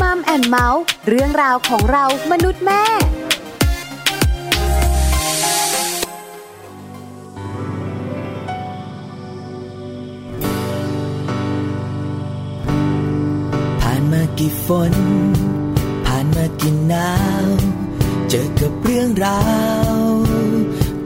[0.00, 2.84] มัมแอนเมาส์เรื่องราวของเรามนุษย์แม่
[13.80, 14.94] ผ่านมากี่ฝน
[16.06, 17.12] ผ่านมากี่หนา
[17.44, 17.46] ว
[18.28, 19.40] เจอกับเรื่องรา
[19.96, 19.98] ว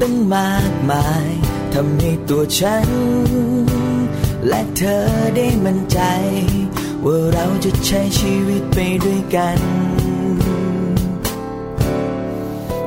[0.00, 1.28] ตั้งมากมาย
[1.72, 2.88] ทำให้ตัวฉัน
[4.48, 5.04] และเธอ
[5.36, 6.00] ได้มั่นใจ
[7.04, 9.58] ว่าเราจะใช้ชีวิตไปด้วยกัน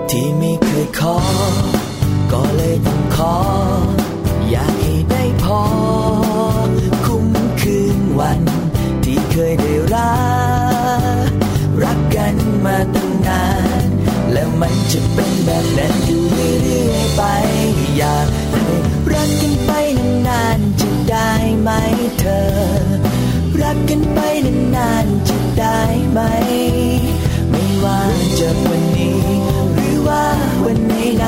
[0.09, 1.17] ที่ไม่เคยขอ
[2.31, 3.37] ก็เลยต้องขอ
[4.49, 5.61] อยากให้ได้พอ
[7.05, 7.27] คุ้ม
[7.61, 8.41] คืนวัน
[9.03, 10.13] ที่เคยได้รั
[11.27, 11.31] ก
[11.83, 12.35] รักกัน
[12.65, 13.45] มาตั้งนา
[13.85, 13.87] น
[14.33, 16.23] แล้วมันจะเป็นแบบนั้นอยู่
[16.61, 17.23] เรื่อยๆไป
[17.97, 18.65] อยากให้
[19.13, 19.71] รักกันไป
[20.27, 21.69] นานๆจะได้ไหม
[22.19, 23.10] เธอ
[23.75, 24.19] กกันไป
[24.75, 25.79] นานๆจะได้
[26.11, 26.19] ไหม
[27.49, 28.01] ไม่ว่า
[28.39, 29.21] จะวันนี้
[29.73, 30.25] หรือว่า
[30.65, 31.25] วันไหน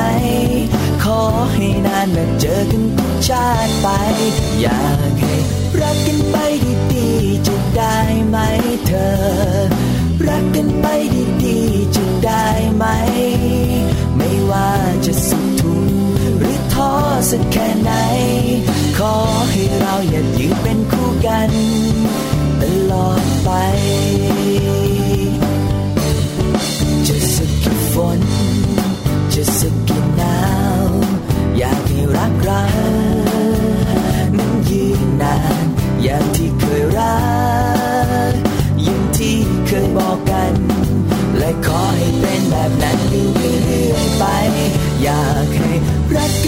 [0.51, 1.19] ๆขอ
[1.53, 3.87] ให้นานและเจอกันทุกชาติไป
[4.61, 5.33] อยากให้
[5.81, 6.35] รักกันไป
[6.93, 8.37] ดีๆจะได้ไหม
[8.87, 9.11] เธอ
[10.27, 10.85] รักกันไป
[11.43, 12.85] ดีๆจะได้ไหม
[14.17, 14.71] ไม่ว่า
[15.05, 15.93] จะสุขทุกข์
[16.37, 16.91] หรือท้อ
[17.29, 17.91] สักแค่ไหน
[18.97, 19.15] ขอ
[19.51, 21.51] ให้เราอย่ายืนเป็นคู่กัน
[22.65, 23.49] ตลอดไป
[27.07, 28.21] จะสักกี่ฝน
[29.33, 30.37] จะสักกี่หนา
[30.85, 30.87] ว
[31.57, 32.63] อยากให้รักเรา
[34.37, 35.65] นั้นยืนนาน
[36.03, 37.17] อย่างที่เคยรั
[38.31, 38.33] ก
[38.83, 40.53] อย่างที่เคยบอกกัน
[41.37, 44.23] และขอให้เป็นแบบนั้นอยู่เรื่อยๆไป
[45.03, 45.71] อยากให้
[46.15, 46.42] รัก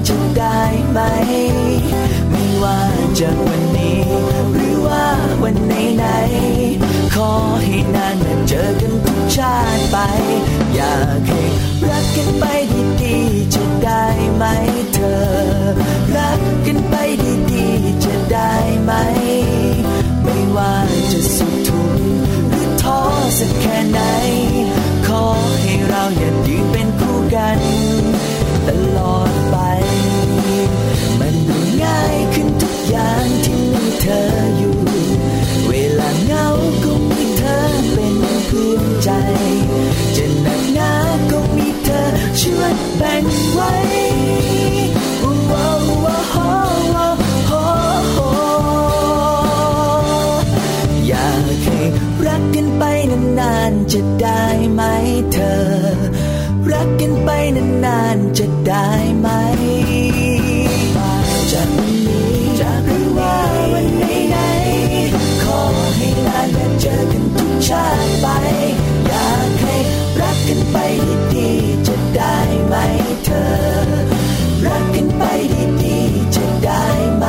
[0.00, 0.98] นานๆจะได้ไหม
[2.30, 2.80] ไม่ว่า
[3.18, 4.02] จะวันนี้
[4.52, 5.06] หรือว่า
[5.42, 7.30] วันไหนๆขอ
[7.64, 9.96] ให้นานและเจอกันทุกชาติไป
[10.74, 11.40] อยากให้
[11.88, 12.44] รักกันไป
[13.00, 14.04] ดีๆจะได้
[14.36, 14.44] ไหม
[14.94, 15.20] เธอ
[16.16, 16.94] รักกันไป
[17.50, 18.52] ดีๆจะได้
[18.82, 18.92] ไหม
[20.22, 20.74] ไม่ว่า
[21.12, 21.98] จะสุขทุกข์
[22.48, 23.00] หรือท้อ
[23.38, 24.00] สักแค่ไหน
[25.06, 25.24] ขอ
[25.62, 27.58] ให้เราอย่ายืนเป็นคู่กัน
[28.66, 29.56] ตลอดไป
[34.00, 34.24] เธอ
[34.56, 34.76] อยู่
[35.68, 36.46] เวลาเหงา
[36.84, 37.58] ก็มีเธอ
[37.92, 38.16] เป็น
[38.46, 39.10] เพื่อนใจ
[40.16, 40.92] จะหนักหนา
[41.30, 42.02] ก็มีเธอ
[42.40, 43.72] ช่วยแบ่งไว้
[45.50, 47.14] ว้าวว้าวว้าว
[51.08, 51.78] อยากให้
[52.26, 52.82] รักกันไป
[53.40, 54.82] นานๆจะได้ไหม
[55.32, 55.60] เธอ
[56.70, 57.30] รักกันไป
[57.84, 58.88] นานๆจะได้
[59.18, 59.28] ไหม
[61.52, 61.89] จา
[67.68, 68.26] ชาติไป
[69.06, 69.76] อยากให้
[70.20, 70.76] รักกันไป
[71.32, 72.74] ดีๆจะได้ไหม
[73.24, 73.44] เธอ
[74.66, 75.22] รักกันไป
[75.82, 76.84] ดีๆจะได้
[77.16, 77.24] ไหม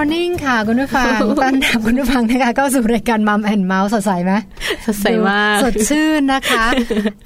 [0.00, 1.06] morning ค่ะ คุณผู้ฟัง
[1.42, 4.32] ต้อนรับคุณผู้ฟังนะคะเข้าสู่รายการมัมแอนเมาส์สดใสไหม
[4.86, 6.64] สดใสมาก สดชื่นนะคะ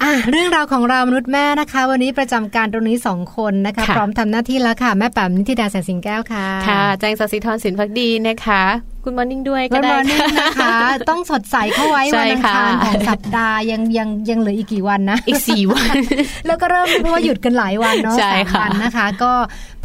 [0.03, 10.77] อะเรื่องราวของเรามนุษย์แม่นะคะ วันนี้ประจำการตรงนี้สองคนนะคะค่ะพร้อมทำหน้าที่แล้วค่ะ แม่แป๋มนิติดาแสงสิงแก้วค่ะ ค่ะแจงสัสิธรสินพักดีนะคะ คุณมอร์นิ่งด้วยก็วันได้วอนิ่งค่ะนะคะ
[11.09, 15.95] ต้องสดใสเข้าไว้ใช่วันอังคารค่ะของสัปดาห์ยังยังยังเหลืออีกกี่วันนะ อีกสี่วัน
[16.47, 19.33] แล้วก็เริ่มเพราะว่าหยุดกันหลายวันเนาะใช่สามค่ะวันนะคะ ก็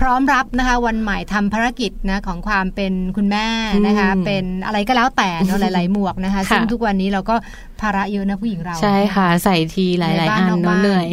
[0.00, 3.46] พร้อมรับนะคะ วันใหม่ทำภารกิจนะของความเป็นคุณแม่
[3.86, 7.34] นะคะอืมเป็นอะไรก็แล้วแต่เนาะหลาย ๆ หมวกนะคะค่ะซึ่งทุกวันนี้เราก็
[7.80, 11.06] ภาระเยอะนะผู้หญิงเรา ใช่ค่ะ ใส่ทีหลายๆอันใบ้เนอะกบ้เหนื่อย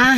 [0.00, 0.10] อะ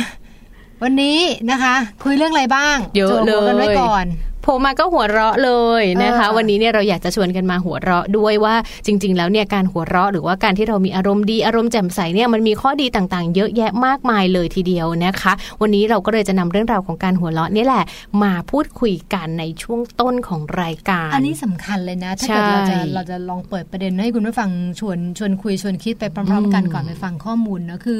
[0.83, 1.19] วันนี้
[1.51, 4.05] นะคะ คุยเรื่องอะไรบ้างเยอะโจหัวกันไว้เลยก่อน
[4.38, 5.51] โผล่มาก็หัวเราะเล
[5.81, 8.55] ยนะคะเออวันนี้เนี่ยเราอยากจะชวนกันมาหัวเราะด้วยว่า
[8.85, 17.83] จริง ๆ แล้วเนี่ยการหัวเราะหรือว่าการที่เรามีอารมณ์ดีอารมณ์แจ่มใสเนี่ยมันมีข้อดีต่างๆ เยอะแยะมากมายเลยทีเดียวนะคะ วันนี้เราก็เลยจะนำเรื่องราวของการหัวเราะนี่แหละ
[18.23, 24.49] มาพูดคุยกันในช่วงต้นของรายการ อันนี้สำคัญเลยนะถ้าเกิดใช่เราจะเราจะลองเปิดประเด็นให้คุณผู้ฟัง
[24.79, 27.99] ชวนชวนคุยชวนคิดไปพร้อมๆ กันอืมก่อนไปฟังข้อมูลนะคือ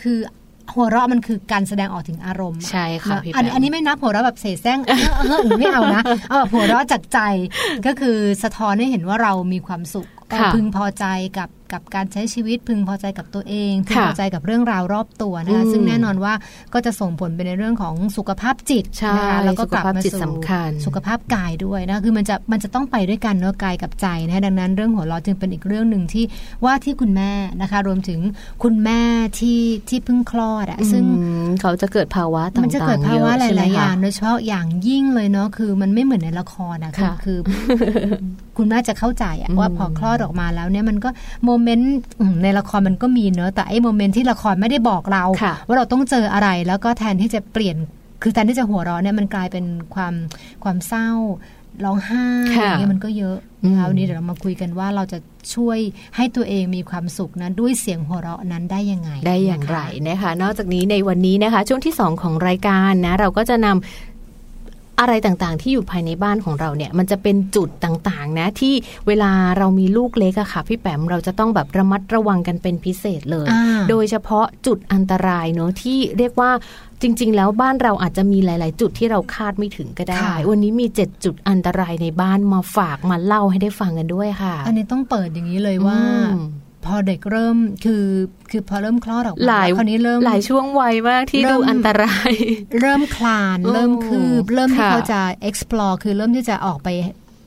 [0.00, 0.18] คือ
[0.72, 7.20] หัวเราะมันคือการแสดงออกถึงอารมณ์ใช่ค่ะพี่อันแปมอันนี้ไม่นับหัวเราะแบบเสแสร้งเออเออเออไม่เอานะเอาแบบหัวเราะจากใจ
[7.86, 11.04] ก็คือสะท้อนให้เห็นว่าเรามีความสุขค่ะพึงพอใจ
[11.38, 16.34] กับ กับการใช้ชีวิตพึงพอใจกับตัวเองพึงค่ะพอใจกับเรื่องราวรอบตัวนะคะอืมซึ่งแน่นอนว่า
[16.74, 26.24] ก็จะส่งผลไปในเรื่องของสุขภาพจิตใช่นะคะแล้วก็กลับสุขภาพมาจิตสู่สำคัญสุขภาพกายด้วยนะคือมันจะมันจะต้องไปด้วยกันเนอะกายกับใจนะคะดังนั้นเรื่องหัวเราะจึงเป็นอีกเรื่องหนึ่งที่
[26.64, 27.30] ว่าที่คุณแม่
[27.62, 28.20] นะคะ รวมถึง
[28.62, 29.00] คุณแม่
[29.38, 37.38] ที่ที่เพิ่งคลอดอะซึ่งอืมเขาจะเกิดภาวะต่างๆมันจะเกิดภาวะหเยอใช่ไมลายๆคะอย่างโดยเฉพาะอย่างยิ่งเลยเนาะคือมันไม่เหมือนในละครนะคือค่ะคือ
[38.56, 41.08] คุณแม่จะเข้าใจอะอืมว่าพอคลอดออกมาแล้วเนี่ยมันก็
[41.44, 47.76] โมเมนต์อืมในละครมันก็มีเนอะแต่ไอ้โมเมนต์ที่ละครไม่ได้บอกเราค่ะว่าเราต้องเจออะไรแล้วก็แทนที่จะเปลี่ยน
[48.22, 49.64] คือแทนที่จะหัวเราะเนี่ยมันกลายเป็น
[49.94, 50.14] ความ
[50.64, 51.08] ความเศร้า
[51.84, 52.26] ร้องไห้อ
[52.56, 55.18] ค่ะย่างเงี้ยมันก็เยอะอืมนะคะวันนี้เดี๋ยวเรามาคุยกันว่าเราจะ
[55.54, 55.78] ช่วย
[56.16, 59.78] ให้ตัวเองมีความสุขนั้นด้วยเสียงหัวเราะนั้นได้ยังไง ได้อย่างนะคะไร
[60.08, 64.13] นะคะ นอกจากนี้ในวันนี้นะคะ ช่วงที่ 2 ของรายการนะเราก็จะนำ
[65.00, 68.74] อะไรต่างๆ ที่อยู่ภายในบ้านของเราเนี่ย มันจะเป็นจุดต่างๆ นะ ที่
[69.06, 76.50] เวลาเรามีลูกเล็กอะค่ะ พี่แปมเราจะต้องแบบระมัดระวังกันเป็นพิเศษเลยอ่าโดยเฉพาะจุดอันตรายเนอะที่เรียกว่า
[77.02, 86.38] จริง ๆ แล้วบ้านเราอาจจะมีหลาย ๆ จุดที่เราคาดไม่ถึงก็ได้ค่ะวันนี้มี 7 จุดอันตรายในบ้านมาฝากมาเล่าให้ได้ฟังกันด้วยค่ะ อันนี้ต้องเปิดอย่างนี้เลยว่าอืม
[86.86, 88.04] พอเด็กเริ่มคือ
[88.50, 92.32] คือพอเริ่มคลอดออกมาหลายคราวนี้เริ่มหลายช่วงวัยมากที่เริ่ดูมอันตราย
[92.80, 96.88] เริ่มคลานโอ้เริ่มคืบ เริ่มที่ค่ะเขาจะ explore คือเริ่มที่จะออกไป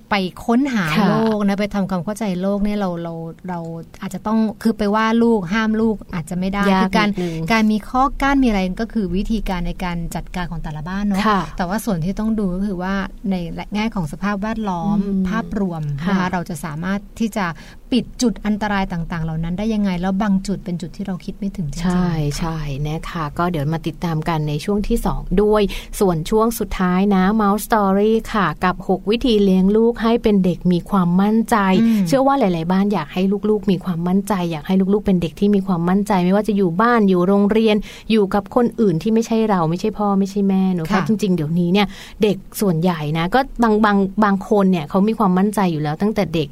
[0.10, 0.16] ไป
[0.46, 3.14] ค้นหาค่ะโลกนะไปทำความเข้าใจโลกเนี่ยเราเรา
[3.50, 3.60] เรา
[4.02, 12.94] อาจจะต้องคือไปว่าลูกห้ามลูกอาจจะไม่ได้ยากคือการนิดนึงการมีข้อกั้นมีอะไรก็คือวิธีการในการจัดการของแต่ละบ้านเนาะค่ะแต่ว่าส่วนที่ต้องดูก็คือว่า
[13.32, 13.36] ใน
[13.76, 17.46] แง่ของสภาพแวดล้อมอืมภาพรวมค่ะนะคะเราจะสามารถที่จะ
[17.92, 22.58] ปิดจุดอันตรายต่าง ๆ เหล่านั้นได้ยังไง แล้วบางจุดเป็นจุดที่เราคิดไม่ถึงจริงๆใช่ใช่
[22.88, 25.62] นะคะก็เดี๋ยวมาติดตามกันในช่วงที่ 2 ด้วย
[26.00, 37.76] ส่วนช่วงสุดท้ายนะ Mouse Story ค่ะ กับ 6 วิธีเลี้ยงลูกให้เป็นเด็กมีความมั่นใจอืมเชื่อว่าหลาย ๆ บ้านอยากให้ลูก ๆ มีความมั่นใจ อยากให้ลูก ๆ เป็นเด็กที่มีความมั่นใจ ไม่ว่าจะอยู่บ้านอยู่โรงเรียน
[38.12, 41.88] อยู่กับคนอื่นที่ไม่ใช่เราไม่ใช่พ่อไม่ใช่แม่เนอะเพค่ะราะจริง ๆ เดี๋ยวนี้เนี่ย
[42.24, 46.50] เด็กส่วนใหญ่นะก็บางบางบางคนเนี่ยเขามีความมั่นใจอยู่แล้วตั้งแต่เด็ก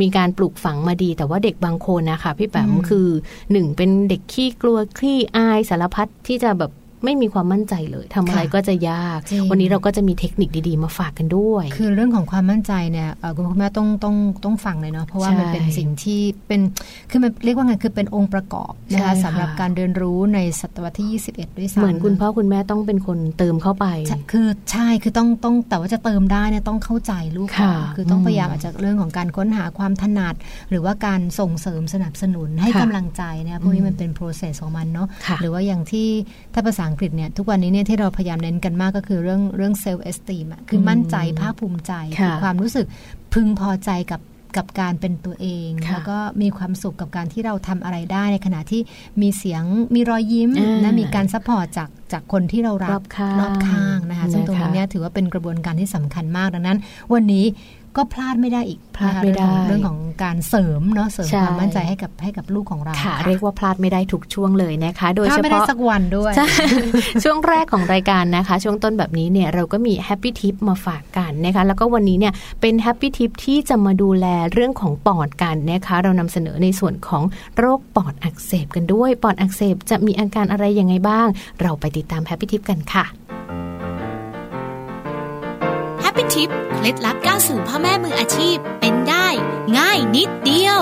[0.00, 3.06] มีการปลูกฝังมาดี แต่ว่าเด็กบางคนนะคะพี่แปมอืมคือ
[3.52, 6.70] หนึ่งเป็นเด็กขี้กลัวขี้อายสารพัดที่จะแบบ
[7.04, 16.60] ไม่มีความมั่นใจเลยทำอะไรค่ะก็จะยากจริงวันนี้เราก็จะมีเทคนิคดีๆ มาฝากกันด้วย คือเรื่องของความมั่นใจเนี่ยเอ่อคุณพ่อคุณแม่ต้องต้องต้องฟังเลยเนาะเพราะว่าใช่มันเป็นสิ่งที่เป็น
[17.10, 30.34] คือมันเรียกว่าไงคือเป็นองค์ประกอบนะใช่คะค่ะสำหรับการเรียนรู้ในศตวรรษที่ 21 ด้วยซ้ำเหมือนคุณพ่อคุณแม่ต้องเป็นคนเติมเข้าไปใช่คือใช่คือต้องต้องแต่ว่าจะเติมได้เนี่ยต้องเข้าใจลูกก่อนค่ะคือต้องอืมพยายามอาจจะเรื่องของการค้นหาความถนัด
[30.70, 36.08] หรือว่าการส่งเสริมสนับสนุนให้ค่ะกำลังใจเนี่ยพวกนี้มันเป็น process ของมันเนาะค่ะหรือว่าอย่างที่
[36.54, 42.86] ถ้าภาษาอังกฤษเนี่ยทุกวันนี้เนี่ยที่เราพยายามเน้นกันมากก็คือเรื่องเรื่อง self esteem อะคือมั่นใจภาคภูมิใจค่ะคือความรู้สึก
[43.34, 44.20] พึงพอใจกับ
[44.56, 48.80] กับการเป็นตัวเองค่ะแล้วก็มีความสุขกับการที่เราทำอะไรได้ในขณะที่
[49.22, 49.62] มีเสียง
[49.94, 56.78] มีรอยยิ้มอ่าและมีการ support จากจากคนที่เรารักรอบข้างรอบข้างนะคะซึ่งตรงนี้นะคะเนี่ยถือว่าเป็นกระบวนการที่สำคัญมากดังนั้น
[57.14, 57.44] วันนี้
[57.98, 66.46] ก็พลาดไม่ได้อีกพลาดไม่ได้นะคะเรื่องของเรื่องของการเสริมเนาะเสริมใช่ความมั่นใจให้กับให้กับลูกของเราค่ะ เรียกว่าพลาดไม่ได้ทุกช่วงเลยนะคะ โดยพลาดเฉไม่ได้พาะสักวันด้วยใช่
[67.24, 77.22] ช่วงแรกของรายการนะคะ ช่วงต้นแบบนี้เนี่ยเราก็มี Happy Tip มาฝากกันนะคะ แล้วก็วันนี้เนี่ยเป็น Happy Tip ที่จะมาดูแลเรื่องของปอดกันนะคะ เรานำเสนอในส่วนของ
[77.58, 81.26] โรคปอดอักเสบกันด้วย ปอดอักเสบจะมีอาการอะไรยังไงบ้าง
[81.62, 89.26] เราไปติดตาม Happy Tip กันค่ะ Happy Tip เคล็ดลับก้าวสู่พ่อแม่มืออาชีพเป็นได้
[89.78, 90.80] ง่ายนิดเดียว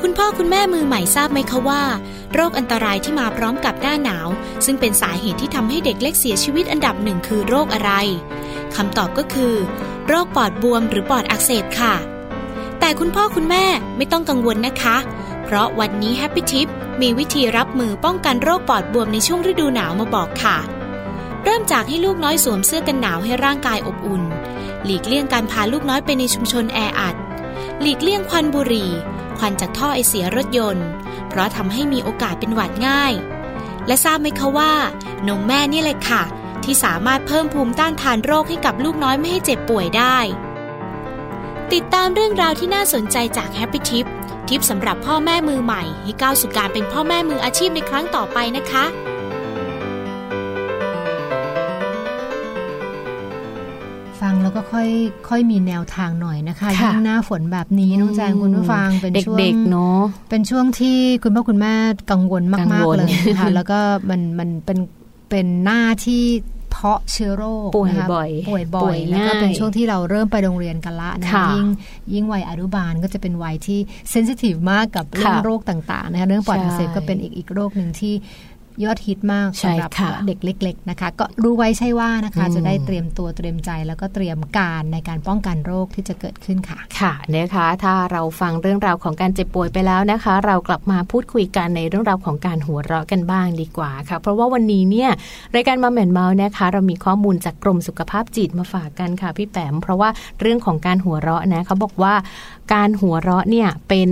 [0.00, 1.82] คุณพ่อคุณแม่มือใหม่ทราบไหมคะว่า
[2.34, 4.28] โรคอันตรายที่มาพร้อมกับหน้าหนาว
[4.64, 7.92] ซึ่งเป็นสาเหตุที่ทำให้เด็กเล็กเสียชีวิตอันดับหนึ่งคือโรคอะไร
[8.76, 9.54] คำตอบก็คือ
[10.08, 11.94] โรคปอดบวมหรือปอดอักเสบค่ะ
[12.80, 13.64] แต่คุณพ่อคุณแม่
[13.96, 14.96] ไม่ต้องกังวลนะคะ
[15.52, 16.68] เพราะวันนี้ Happy Tip
[17.02, 20.56] มีวิธีรับมือป้องกันโรคปอดบวมในช่วงฤดูหนาวมาบอกค่ะ
[21.44, 24.22] เริ่มจากให้ลูกน้อยสวมเสื้อกันหนาวให้ร่างกายอบอุ่น
[24.84, 27.16] หลีกเลี่ยงการพาลูกน้อยไปในชุมชนแออัด
[27.80, 28.90] หลีกเลี่ยงควันบุหรี่
[29.38, 30.86] ควันจากท่อไอเสียรถยนต์
[31.28, 33.12] เพราะทำให้มีโอกาสเป็นหวัดง่าย
[33.86, 34.72] และทราบไหมคะว่า
[35.28, 36.22] นมแม่นี่แหละค่ะ
[36.64, 40.18] ที่สามารถเพิ่มภูมิต้านทานโรคให้กับลูกน้อยไม่ให้เจ็บป่วยได้
[41.72, 43.82] ติดตามเรื่องราวที่น่าสนใจจากแฮปปี้
[44.50, 48.84] ทิปทิปสำหรับพ่อแม่มือใหม่ ให้ก้าวสู่การเป็นพ่อแม่มืออาชีพในครั้งต่อไปนะคะ
[54.20, 54.88] ฝฟังแล้วก็ค่อย
[55.28, 61.74] ค่อยมีแนวทางหน่อยนะคะค่ะยิ่งหน้าฝนแบบนี้น้องแจงคุณผู้ฟังเป็นช่วงเด็กๆเนาะเป็นช่วงที่คุณพ่อคุณแม่
[62.10, 63.78] กังวลกังมากวๆลเลยนะคะแล้วก็
[64.10, 64.78] มันมันเป็น
[65.30, 66.22] เป็นหน้าที่
[66.80, 71.66] เพาะเชื้อโรคป่วยนะคะบ่อยป่วยบ่ป่อวยยแล้วก็ง่ายเป็นช่วงที่เราเริ่มไปโรงเรียนกันละนะค่ะยิ่ง
[72.14, 73.78] ยิ่งวัยอนุบาลก็จะเป็นวัยที่
[74.10, 78.14] เซนซิทีฟมากกับเรื่องค่ะโรคต่างๆนะคะเรื่องปอดอักเสบใช่ก็เป็นอีกอีกโรคหนึ่งที่
[78.84, 95.10] ยอดฮิตมากใช่สำหรัค่ะเด็กเล็ก ๆนะคะ ก็รู้ไว้ใช่ว่านะคะอืมจะได้เตรียมตัวเตรียมใจแล้วก็เตรียมการในการป้องกันโรคที่จะเกิดขึ้นค่ะ ค่ะนะคะ ถ้าเราฟังเรื่องราวของการเจ็บป่วยไปแล้วนะคะ เรากลับมาพูดคุยกันในเรื่องราวของการหัวเราะกันบ้างดีกว่าค่ะ เพราะว่าวันนี้เนี่ย
[95.54, 100.08] รายการมาแมนเมาส์นะคะ เรามีข้อมูลจากกรมสุขภาพจิตมาฝากกันค่ะพี่แปมเพราะว่า
[100.40, 102.14] เรื่องของการหัวเราะนะเขาบอกว่า
[102.72, 104.10] การหัวเราะเนี่ยเป็น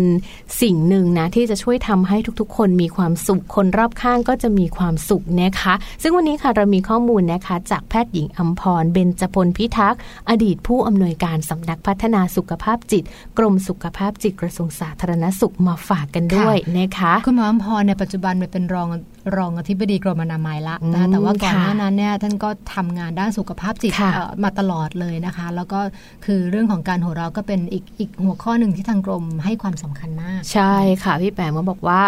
[0.63, 10.01] สิ่งหนึ่งนะที่จะช่วยทำให้ทุกๆ คนมีความสุขคนรอบข้างก็จะมีความสุขนะคะ ซึ่งวันนี้ค่ะเรามีข้อมูลนะคะ จากแพทย์หญิงอัมพรเบญจพลพิทักษ์
[10.31, 13.05] อดีตผู้อำนวยการสำนักพัฒนาสุขภาพจิต
[13.39, 18.89] กรมสุขภาพจิตกระทรวงสาธารณสุขมาฝากกันด้วยนะคะคุณหมออมพรในปัจจุบันเป็นรอง
[19.37, 25.81] รองอธิบดีกรมอนามัยละนะคะอืมแต่ว่าก่อนหน้าค่ะนั้นเนี่ยท่านก็ทำงานด้านสุขภาพจิตค่ะเอ่อมาตลอดเลยนะคะ แล้วก็
[26.25, 32.01] คือเรื่องของการหัวเราะก็เป็นอีกอีกหัวข้อหนึ่งที่ทางกรมให้ความสำคัญมาก ใช่ค่ะพี่แปมก็บอกว่า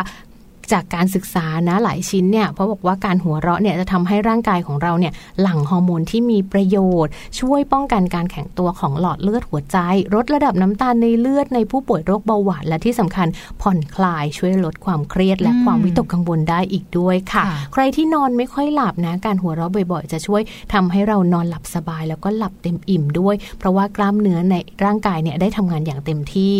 [0.72, 5.12] จากการศึกษานะหลายชิ้นเนี่ยเพราะบอกว่าการหัวเราะเนี่ยจะทำให้ร่างกายของเราเนี่ย
[5.42, 9.78] หลั่งฮอร์โมนที่มีประโยชน์ ช่วยป้องกันการแข็งตัวของหลอดเลือดหัวใจ
[10.14, 13.28] ลดระดับน้ำตาลในเลือดในผู้ป่วยโรคเบาหวานและที่สำคัญ
[13.62, 26.54] ผ่อนคลายช่วยลดความเครียดและความวิตกกังวลได้อีกด้วยค่ะะใครที่นอนไม่ค่อยหลับนะ การหัวเราะบ่อยๆ จะช่วยทำให้เรานอนหลับสบาย แล้วก็หลับเต็มอิ่มด้วย เพราะว่ากล้ามเนื้อในร่างกายเนี่ยได้ทำงานอย่างเต็มที่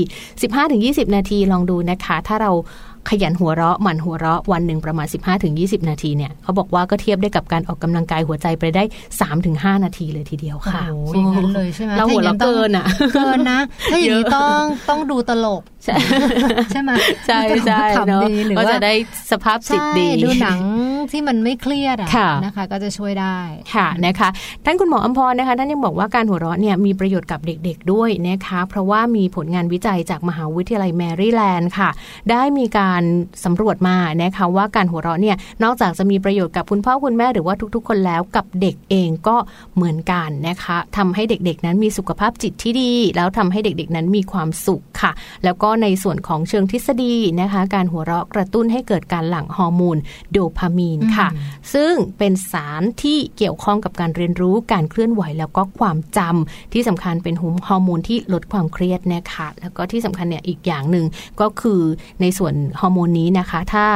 [1.05, 2.52] 15-20 นาทีลองดูนะคะ ถ้าเรา
[3.11, 5.07] ขยันหัวเราะหมั่นหัวเราะวันหนึ่งประมาณ
[5.49, 8.83] 15-20 นาทีเนี่ยเขาบอกว่าก็เทียบได้กับการออกกำลังกายหัวใจไปได้
[9.35, 15.95] 3-5 นาทีเลยทีเดียวโอ้ค่ะโหอย่างนั้นเลยใช่ไหมเราหัวเราะถ้เกินอะเกินนะถ้าอย่างนี้เยอะต้องต้องดูตลกใช่
[16.73, 16.90] ใช่ไหม
[17.26, 18.93] ใช่ดูตลกใช่ขำเนาะดีหรือก็ว่าจะได้
[19.31, 20.59] สภาพจิตดีใช่ดูหนัง
[21.12, 23.38] ที่มันไม่เครียดอะค่ะนะคะ ก็จะช่วยได้
[23.75, 24.29] ค่ะนะคะ
[24.64, 31.90] ท่านคุณหมออัมพรนะคะท่านยังบอกว่าการหัวเราะเนี่ยมีประโยชน์กับเด็กๆด้วยนะคะ เพราะว่ามีผลงานวิจัยจากมหาวิทยาลัยแมริแลนด์ค่ะ
[32.31, 33.00] ได้มีการ
[33.45, 39.37] สำรวจมานะคะว่าการหัวเราะเนี่ยนอกจากจะมีประโยชน์กับคุณพ่อคุณแม่หรือว่าทุกๆ คนแล้วกับเด็กเองก็
[39.75, 45.12] เหมือนกันนะคะทำให้เด็กๆนั้นมีสุขภาพจิตที่ดี แล้วทำให้เด็กๆนั้นมีความสุขค่ะ
[45.45, 49.97] แล้วก็ในส่วนของเชิงทฤษฎีนะคะ การหัวเราะกระตุ้นให้เกิดการหลั่งฮอร์โมน
[50.33, 51.28] โดพามีนค่ะ
[51.75, 57.35] ซึ่งเป็นสารที่เกี่ยวข้องกับการเรียนรู้การเคลื่อนไหวแล้วก็ความจำที่สำคัญเป็น
[57.69, 61.07] ฮอร์โมนที่ลดความเครียดนะคะแล้วก็ที่สำคัญเนี่ยอีกอย่างหนึ่ง
[61.40, 61.80] ก็คือ
[62.21, 63.87] ในส่วนฮอร์โมนนี้นะคะ ถ้า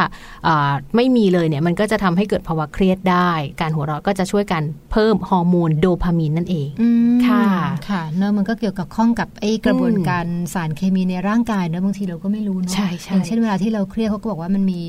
[0.47, 4.63] อ่าไม่มีเลยเนี่ยมันก็จะทำให้เกิดภาวะเครียดได้ การหัวเราะก็จะช่วยกัน
[4.93, 7.45] เพิ่มฮอร์โมนโดพามีนนั่นเองอืมค่ะ
[7.89, 14.81] ค่ะเนอะมันก็เกี่ยวกับข้องกับไอ้กระบวนการสารเคมีในร่างกายเนอะบางทีเราก็ไม่รู้เนอะใช่ใช่อย่างเช่นเวลาที่เราเครียดเขาก็บอกว่ามันมี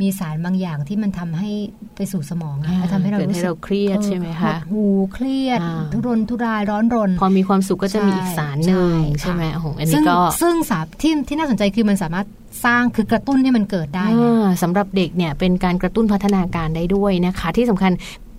[0.00, 1.50] มีสารบางอย่างที่มันทำให้
[1.96, 12.26] ไปสู่สมองอะอ่าแล้วทำให้เราเกิดรู้ให้สึกเราเครียดใช่ไหมคะหดหูเครียดอ่าทุรนทุรายร้อนรน พอมีความสุขก็จะมีอีกใช่สารหนึ่งใช่ใช่ไหมค่ะโอ้โหอันซึ่นี้งก็ซึ่งสารที่ที่น่าสนใจคือมันสามารถ
[12.64, 17.92] สร้างคือกระตุ้นให้มันเกิดได้นะอ่าสำหรับเด็กเนี่ยเป็นการกระตุ้นพัฒนาการได้ด้วยนะคะ ที่สำคัญ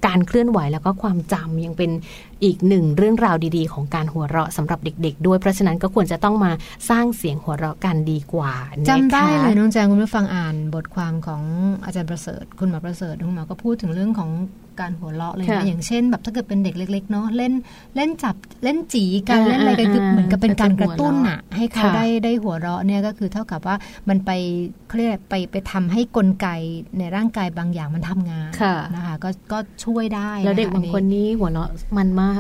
[0.06, 1.92] การเคลื่อนไหวแล้วก็ความจำยังเป็น
[2.44, 6.52] อีกหนึ่งเรื่องราวดีๆ ของการหัวเราะสำหรับเด็ก ๆ ด้วยเพราะฉะนั้นก็ควรจะต้องมา
[6.90, 11.42] สร้างเสียงหัวเราะกันดีกว่านะคะจำได้เลยน้องแจงคุณผู้ฟังอ่านบทความของ
[11.84, 14.30] อาจารย์ประเสริฐ คุณหมอประเสริฐคุณหมอก็พูดถึงเรื่องของ
[14.80, 17.54] การหัวเราะเลยค่ะนะอย่างเช่น แบบถ้าเกิดเป็นเด็กเล็ก ๆ เนาะเล่น
[17.96, 23.76] เล่นจับเล่นจีกันอ่าเล่นอะไรกันคืออ่าเหมือนกับเป็นการกระตุ้นกระตุ้นหัวอะเราะให้เขาค่ะได้ได้หัวเราะเนี่ยก็คือเท่ากับว่า
[24.10, 24.32] มันไป
[24.88, 26.48] เขาเรียกอะไรไปไปทำให้กลไก
[26.98, 32.40] ในร่างกายบางอย่างมันทำงานค่ะนะคะก็ก็ช่วยได้แล้วเด็กะะบางคนนี่หัวเราะมันมาก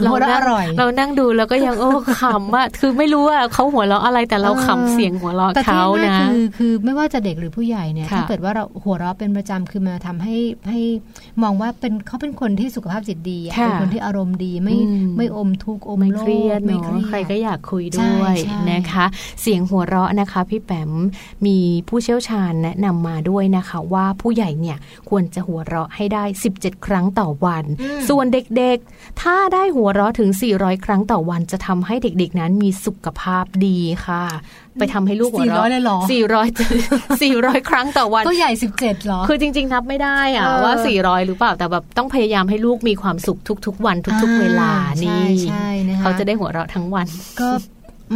[0.00, 10.36] หัวเราะนั่งอร่อยเรานั่งดูแล้วก็ยังโอ้ขำอะคือไม่รู้ว่าเขาหัวเราะอะไรแต่เราเออขำเสียงหัวเราะแต่ที่เขาแน่นะคือคือไม่ว่าจะเด็กหรือผู้ใหญ่เนี่ยค่ะถ้าเกิดว่าเราหัวเราะเป็นประจำคือมาทำให้
[10.68, 10.80] ให้
[11.42, 19.04] มองว่าเป็นเขาเป็นคนที่สุขภาพจิตดีอะค่ะเป็นคนที่อารมณ์ดีไม่อืมไม่อมทุกข์อมไม่โลเครียดไม่เนาะเครียดใครก็อยากคุยใช่ด้วยใช่นะคะ
[19.42, 20.90] เสียงหัวเราะนะคะ พี่แปม
[21.46, 24.78] มีผู้เชี่ยวชาญแนะนำมาด้วยนะคะ ว่าผู้ใหญ่เนี่ย
[25.08, 27.64] ควรจะหัวเราะให้ได้ 17 ครั้งต่อวัน
[28.08, 34.24] ส่วนเด็กๆ ถ้าได้หัวเราะถึง 400 ครั้งต่อวัน จะทำให้เด็กๆ นั้นมีสุขภาพดีค่ะ
[34.80, 47.06] ไปทำให้ลูกหัวเราะ400เลยเหรอ400 400 ครั้งต่อวันก็ใหญ่สิบเจ็ดหรอคือจริง ๆ นับไม่ได้อะเออว่า 400 หรือเปล่าแต่แบบต้องพยายามให้ลูกมีความสุขทุก ๆ วันทุก ๆ เวลาอ่านี่ใช่ใช่นะคะเขาจะได้หัวเราะทั้งวัน
[47.40, 47.48] ก็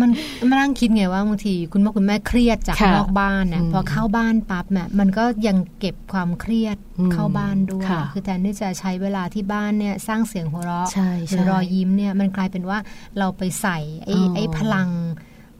[0.00, 0.10] มัน
[0.48, 12.78] มานั่งคิดไงว่าบางทีคุณพ่อคุณแม่เครียดจากค่ะนอกบ้านเนี่ยอืมพอเข้าบ้านปั๊บเนี่ยมันก็ยังเก็บความเครียดอืมเข้าบ้านด้วยค่ะคือแทนที่จะใช้เวลาที่บ้านเนี่ยสร้างเสียงหัวเราะใช่หรือใช่รอยยิ้มเนี่ยมันกลายเป็นว่า
[13.18, 14.88] เราไปใส่ไอ้อ๋อไอ้พลัง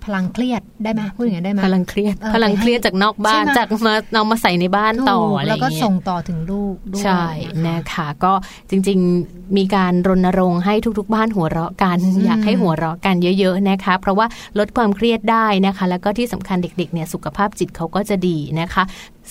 [0.05, 8.33] พลังเครียดได้ไหมพูดอย่างนั้นได้ไหมพลังเครียดเออพลังเครียดจากนอกบ้านใช่ไหมจากมาเอามาใส่ในบ้านต่อถูกอะไรอแล้วย่างก็เงี้ยส่งต่อถึงลูกด้วยใช่นะคะนะคะก็
[8.71, 14.27] จริง ๆมีการรณรงค์ให้ทุก ๆ บ้านหัวเราะกันอืมอยากให้หัวเราะกันเยอะ ๆนะคะ เพราะว่า
[14.59, 18.83] ลดความเครียดได้นะคะ แล้วก็ที่สำคัญเด็กๆเนี่ยสุขภาพจิตเขาก็จะดีนะคะ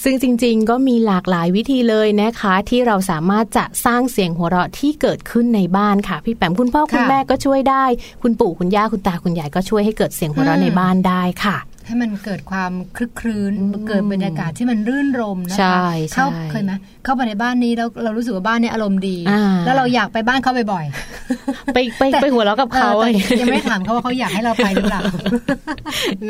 [0.04, 7.86] ซึ่งจริงๆ ก็มีหลากหลายวิธีเลยนะคะ ที่เราสามารถจะสร้างเสียงหัวเราะที่เกิดขึ้นในบ้านค่ะ พี่แปมคุณพ่อคุณค่ะแม่ก็ช่วยได้
[8.22, 16.72] คุณปู่คุณย่าคุณตาคุณยายก็ช่วยให้เกิดเสียงหัวเราะอืมในบ้านได้ค่ะ ให้มันเกิดความคลึกครื้นอืมเกิดบรรยากาศที่มันรื่นรมนะคะใช่เข้าใช่เคยไหม
[17.04, 25.02] เข้าไปในบ้านนี้แล้วเรารู้สึกว่าบ้านเนี้อารมณ์ดีอ่าแล้วเราอยากไปบ้านเขาบ่อยๆไปไปไปหัวเราะกับเขาออแต่ยังไม่ถามเขาว่าเขาอยากให้เราไปหรือเปล่า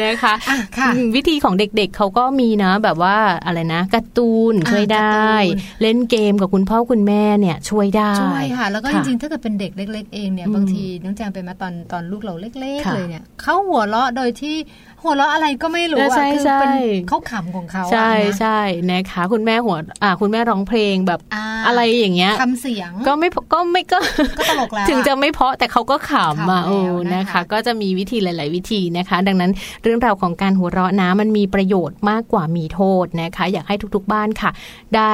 [0.01, 14.55] นะคะอะค่ะอืมวิธีของเด็กๆเขาก็มีนะแบบว่าอะไรนะการ์ตูนอ่าช่วยได้การ์ตูนเล่นเกมกับคุณพ่อคุณแม่เนี่ยช่วยได้ช่วยค่ะแล้วก็จค่ะริงๆถ้าเกิดเป็นเด็กเล็ก ๆ เองเนี่ยอืมบางทีน้องแจงเป็นมาตอนตอนลูกเราเล็กๆค่ะเลยเนี่ยเขาหัวเราะโดยที่
[15.03, 16.71] หัวเราะอะไรก็ไม่รู้เอออะใช่คือใช่เป็น
[17.07, 18.59] เขาขำของเขาอะใช่นะใช่
[18.91, 23.99] นะคะคุณแม่หัวอ่าคุณแม่ร้องเพลงแบบอ่าอะไรอย่างเงี้ยทำเสียงก็ไม่ก็ไม่ก็
[24.39, 29.51] ก็ตลกแล้วถึงจะอะไม่เพราะแต่เขาก็ขำอะขำแล้วโอ้นะนะคะคะ ก็จะมีวิธีหลาย ๆ วิธีนะคะ ดังนั้น
[29.83, 34.51] เรื่องราวของการหัวเราะนะมันมีประโยชน์มากกว่ามีโทษนะคะ อยากให้ทุก ๆ บ้านค่ะ
[34.95, 35.13] ได้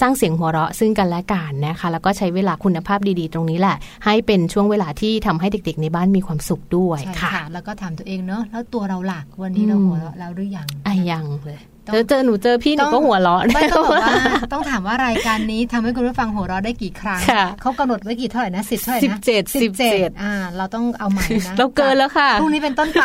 [0.00, 14.16] สร้างเสียงหัวเราะซึ่งกันและกันนะคะ แล้วก็ใช้เวลาคุณภาพดีๆ ตรงนี้แหละ ให้เป็นช่วงเวลาที่ทำให้เด็ก ๆ ในบ้านมีความสุขด้วยใช่ค่ะค่ะ แล้วก็ถามตัวเองเนาะแล้วตัวเราหลักวันนี้อืมเราหัวเราะแล้วหรือยังไอ้ยังเลยต้อง เจอเจอหนูเจอพี่หนูก็หัวเราะไม่ต้องบอกว่า
[14.52, 23.02] ต้องถามว่ารายการนี้ทำให้คุณผู้ฟังหัวเราะได้กี่ครั้งค่ะเขากำหนดไว้กี่เท่าไหร่นะสิบเท่าไหร่นะ17 17อ่า เราต้องเอาใหม่นะเราเกินแล้วค่ะพรุ่งนี้เป็นต้นไป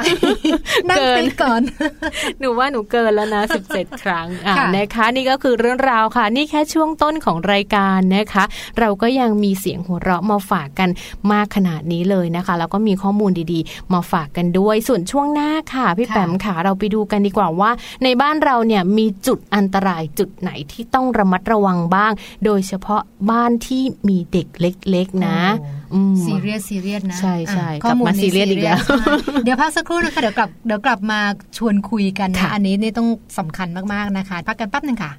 [0.90, 1.62] นั่งเกินไปก่อน
[2.40, 3.44] หนูว่าหนูเกินแล้วนะ
[3.74, 8.44] 17ครั้งอ่าค่ะนะคะนี่ก็คือเรื่องราวค่ะ นี่แค่ช่วงต้นของรายการนะคะ
[8.80, 10.90] เราก็ยังมีเสียงหัวเราะมาฝากกัน
[11.32, 17.72] มากขนาดนี้เลยนะคะ แล้วก็มีข้อมูลดีๆ มาฝากกันด้วยส่วนช่วงหน้าค่ะ พี่ค่ะแปมค่ะเราไปดูกันดีกว่าว่า
[18.04, 22.12] ในบ้านเราเนี่ยมีจุดอันตรายจุดไหนที่ต้องระมัดระวังบ้าง
[22.46, 25.40] โดยเฉพาะบ้านที่มีเด็กเล็ก ๆ นะ
[25.94, 31.20] อืมซีเรียสซีเรียสนะ ใช่ใช่อะข้อมูลกลับมานี้ซีเรียสอีกแล้วใช่เดี๋ยวพักสักครู่นะคะเดี๋ยวกลับเดี๋ยวกลับมา
[31.58, 35.12] ชวนคุยกันนะค่ะอันนี้นี่ต้องสำคัญมากๆนะคะ พักกันแป๊บหนึงค่ะ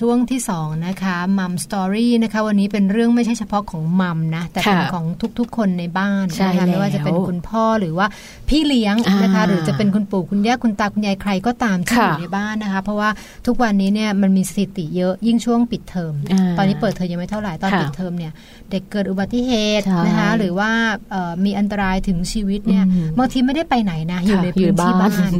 [0.00, 5.06] ช่วงที่สองนะคะ Mom Story นะคะ วันนี้เป็นเรื่องไม่ใช่เฉพาะของ mom นะ แต่เป็นค่ะของ
[5.38, 8.06] ทุกๆ คนในบ้านใช่นะคะไม่ว่าแล้วจะเป็นคุณพ่อหรือว่า
[8.48, 13.10] พี่เลี้ยงนะคะอ่าหรือจะเป็นคุณปู่คุณย่าคุณตาคุณยายใครก็ตามที่อค่ะยู่ในบ้านนะคะ เพราะว่า
[13.46, 18.32] ทุกวันนี้เนี่ยมันมีสถิติเยอะยิ่งช่วงปิดเทอมอ่าตอนนี้เปิดเทอมยังไม่เท่าไหร่ตอนค่ะปิดเทอมเนี่ย
[18.70, 20.70] เด็กเกิดอุบัติเหตุใช่นะคะหรือว่า
[21.10, 25.32] เอ่อมีอันตรายถึงชีวิตเนี่ยอืมบางทีไม่ได้ไปไหนนะอยู่ค่ะในอยู่พื้นที่บ้านบ้าน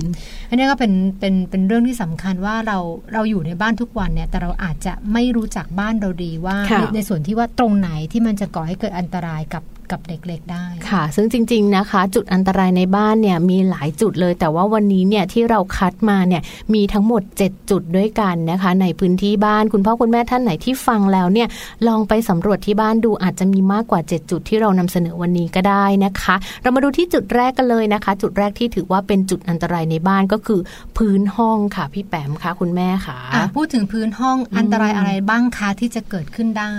[0.48, 2.78] อันนี้ก็เป็นเป็นเป็นเรื่องที่สำคัญว่าเรา
[3.12, 9.62] เราอยู่ในบ้านทุกวันเนี่ยแต่เราอาจจะไม่รู้จักบ้านเราดีว่าค่ะในในส่วนที่ว่าตรงไหนที่มันจะก่อให้เกิดอันตรายกับ
[9.92, 16.42] กับเด็กเล็กได้ค่ะ ซึ่งจริง ๆนะคะ จุดอันตรายในบ้านเนี่ยมีหลายจุดเลย แต่ว่าวันนี้เนี่ยที่เราคัดมาเนี่ย
[16.74, 21.48] มีทั้งหมด 7 จุดด้วยกันนะคะ ในพื้นที่บ้านคุณพ่อคุณแม่ท่านไหนที่ฟังแล้วเนี่ย
[21.88, 30.60] ลองไปสำรวจที่บ้านดูอาจจะมีมากกว่า 7 จุดที่เรานำเสนอวันนี้ก็ได้นะคะ เรามาดูที่จุดแรกกันเลยนะคะ จุดแรกที่ถือว่าเป็นจุดอันตรายในบ้านก็คือ
[30.96, 36.74] พื้นห้องค่ะพี่แปมค่ะคุณแม่ค่ะอะพูดถึงพื้นห้องอันตรายอะไรบ้างคะที่จะเกิดขึ้นได้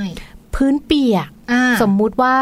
[0.55, 2.37] พื้นเปียกอ่าสมมุติว่า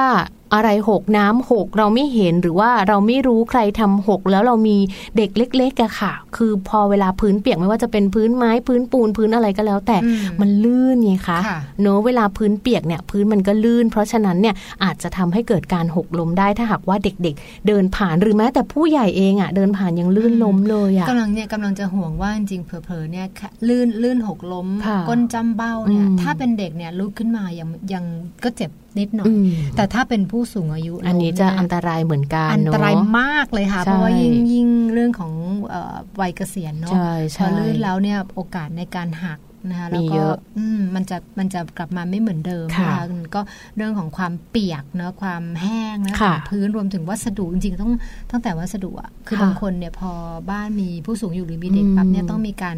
[0.53, 4.77] อะไรหกน้ำหกเราไม่เห็นหรือว่าเราไม่รู้ใครทำหกแล้วเรามี
[5.17, 28.03] เด็กเล็กๆอะค่ะ คือพอเวลาพื้นเปียกไม่ว่าจะเป็นพื้นไม้พื้นปูนพื้นอะไรก็แล้ว แต่อืมมันลื่นไงคะค่ะเนอะเวลาพื้นเปียกเนี่ยพื้นมันก็ลื่น เพราะฉะนั้นเนี่ยอาจจะทำให้เกิดการหกล้มได้ถ้าหากว่าเด็กๆ เดินผ่านหรือแม้แต่ผู้ใหญ่เองอะเดินผ่านยังลื่นล้มเลยอะกำลังเนี่ยกำลังจะห่วงว่าจริงๆเผลอๆเนี่ยค่ะลื่นลื่นหกล้มค่ะก้นจำเบ้าเนี่ยอืมถ้าเป็นเด็กเนี่ยลุกขึ้นมายังยัง
[28.43, 35.33] ก็เจ็บ นิดหน่อยอืมแต่ถ้าเป็นผู้สูงอายุอันนี้ล้มจะเยอันตรายเหมือนกันอันเนาะตรายมากเลยค่ะใช่เพราะว่ายิ่งยิ่งเรื่องของ
[35.69, 43.41] เอ่อวัยเกษียณเนาะใช่พใช่อลื่นแล้วเนี่ยโอกาสในการหักนะคะแล้วมีก็เยอะอืมมันจะมันจะกลับมาไม่เหมือนเดิมค่ะนะคะก็
[43.75, 47.91] เรื่องของความเปียกเนาะความแห้งนะขค่ะองพื้นรวมถึงวัสดุจริงๆต้อง
[48.31, 50.11] ตั้งแต่วัสดุอะคือค่ะบางคนเนี่ยพอ
[50.49, 52.77] บ้านมีผู้สูงอยู่หรือมีเด็กอืมปั๊บเนี่ยต้องมีการ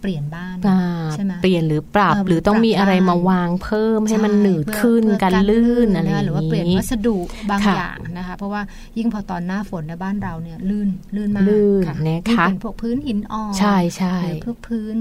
[0.00, 0.80] เปลี่ยนบ้านอ่า
[1.12, 7.16] ใช่ไหมเปลี่ยนหรือปรับเออหรือต้องมีอะไรปรับมาบ้านวางเพิ่มให้มันช่หนืดเพื่อขึ้นเพื่อกันลื่นอะไรอย่างหรือว่าเปลี่ยนนี้วัสดุ
[7.50, 8.62] บางค่ะอย่างนะคะ เพราะว่า
[8.98, 14.98] ยิ่งพอตอนหน้าฝนในบ้านเราเนี่ยลื่นลื่นมากลื่นค่ะนะคะยิ่งเป็นพวกพื้นหินอ่อนใช่ใช่หรือพวกพื้น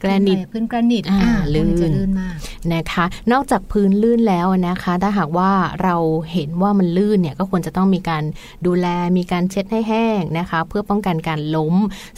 [0.00, 2.36] แกรนิตพื้นแกรนิตอ่าอ่าพวกนี้จะลื่นลื่นมาก
[2.72, 5.50] นะคะ นอกจากพื้นลื่นแล้วนะคะ ถ้าหากว่า
[5.82, 5.96] เรา
[6.32, 8.24] เห็นว่ามันลื่นเนี่ยก็ควรจะต้องมีการ
[8.66, 11.74] ดูแลมีการเช็ดให้แห้งนะคะ เพื่อป้องกันการล้ม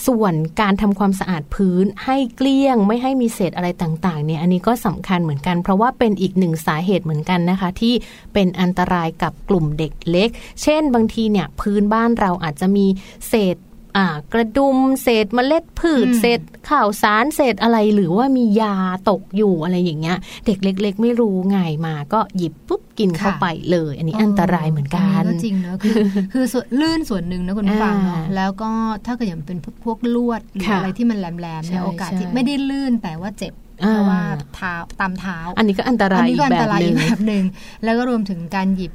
[0.07, 7.95] ส่วนการทำความสะอาดพื้นให้เกลี้ยง ไม่ให้มีเศษอะไรต่างๆเนี่ยอันนี้ก็สำคัญเหมือนกัน เพราะว่าเป็นอีกหนึ่งสาเหตุเหมือนกันนะคะ ที่
[8.35, 10.29] เป็นอันตรายกับกลุ่มเด็กเล็ก
[10.63, 12.87] เช่น บางทีเนี่ยพื้นบ้านเราอาจจะมี
[13.29, 13.57] เศษ
[13.97, 18.75] อ่ากระดุมเศษเมล็ดพืชอืมเศษข่าวสารเศษอะไรหรือว่ามียา
[19.11, 25.95] ตกอยู่อะไรอย่างเงี้ย เด็กเล็ก ๆ ไม่รู้ไงมาก็หยิบปุ๊บกินเข้าไปเลย อันนี้อันตรายเหมือนกันก็จริงเนอะคือ
[26.33, 28.71] คือส่วนลื่นส่วนหนึ่งนะคุณผู้ฟังเนาะอ่าแล้วก็
[29.07, 33.53] ถ้าเกิดอย่างเป็นพวกลวดหรือค่ะอะไรที่มันแหลมๆเนี่ยใช่โอกาสที่ใช่ไม่ได้ลื่นแต่ว่าเจ็บ
[33.85, 34.23] อ่าเพราะว่า
[34.55, 37.45] เท้าตามเท้า อันนี้ก็อันตรายอันอีนี้กก็อัแบนตบรายหอีนึ่กงแบบหนึ่ง
[37.85, 38.93] แล้วก็รวมถึงการหยิบ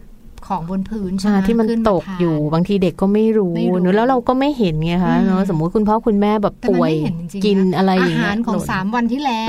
[0.51, 9.47] ของบนพื้นใช่ไหมอ่าที่มันขึ้าตกทานอยู่บางทีเด็กก็ไม่รู้ไม่รู้เนอะแล้วเราก็ไม่เห็นไงคะอืมเนอะสมมุติคุณพ่อคุณแม่แบบแต่มันป่วยไม่เห็นจริงๆกินนะอะไรอย่างอาเงี้หายรของหล่นสามวันที่แล้ว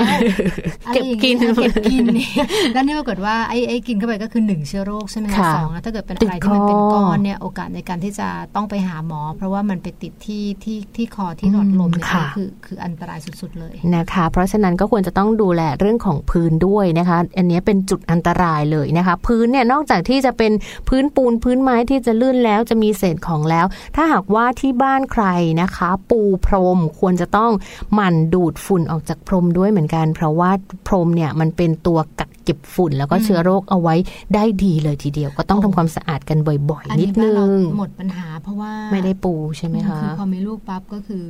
[0.93, 20.51] เก็บกินอะไรอย่างเงี้ยเก็บกินเนี่ยแล้วนี่ปรากฏว่าไอ้ไอ้กินเข้าไปก็คือหนึ่งเชื้อโรคใช่ไหมคะค่ะสองนะถ้าเกิดเป็นติดอะไรที่มันเป็นคอก้อนเนี่ยโอกาสในการที่จะต้องไปหาหมอ เพราะว่ามันไปติดที่ที่ที่คอที่หลอดลมเนี่ยค่ะคือคืออันตรายสุดๆเลยนะคะ เพราะฉะนั้นก็ควรจะต้องดูแลเรื่องของพื้นด้วยนะคะ อันนี้เป็นจุดอันตรายเลยนะคะ พื้นเนี่ยนอกจากที่จะเป็น
[20.89, 25.25] พื้นปูนพื้นไม้ที่จะลื่นแล้วจะมีเศษของแล้ว ถ้าหากว่าที่บ้านใคร
[25.61, 27.51] นะคะ ปูพรมควรจะต้อง
[27.93, 30.51] หมั่นดูดฝุ่นออกจากพรมด้วยเหมือนกัน เพราะว่า
[30.87, 33.95] พรมเนี่ยมันเป็นตัวกักเก็บฝุ่น แล้วก็เชื้อโรคเอาไว้
[34.33, 41.23] ได้ดีเลยทีเดียว ก็ต้องทำความสะอาดกันบ่อยอันๆนินี้ดบ้านึนเรางหมดปัญหาเพราะว่าไม่ได้ปูใช่ไหมคะคือพอมีลูกปั๊บก็คือ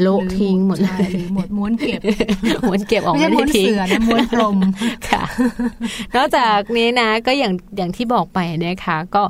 [0.00, 2.00] โละทิ้งหมดเลใช่ยหรือหมดม้วนเก็บ
[2.68, 4.56] ม้วนเก็บออกไม่ไม่ใช่ม้วนได้ทิ้งเสือนะม้วนพรม
[5.08, 5.22] ค่ะ
[6.16, 9.22] นอกจากนี้นะ ก็อย่างอย่างที่บอกไปนะคะก็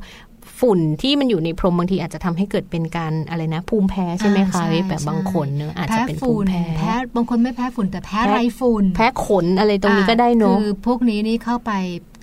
[0.60, 11.72] ฝุ่นที่มันอยู่ในพรมบางทีอาจจะทำให้เกิดเป็นการอะไรนะ ภูมิแพ้ใช่ไหมคะอ่าใช่แบบบางคนเนอะอาจจะแพ้เป็นภูฝุ่มินแพ้แพ้บางคนไม่แพ้ฝุ่นแต่แพ้แพ้ไรฝุ่น แพ้ขนอะไรตรงนี้ก็ได้เนอะคือพวกนี้นี่เข้าไป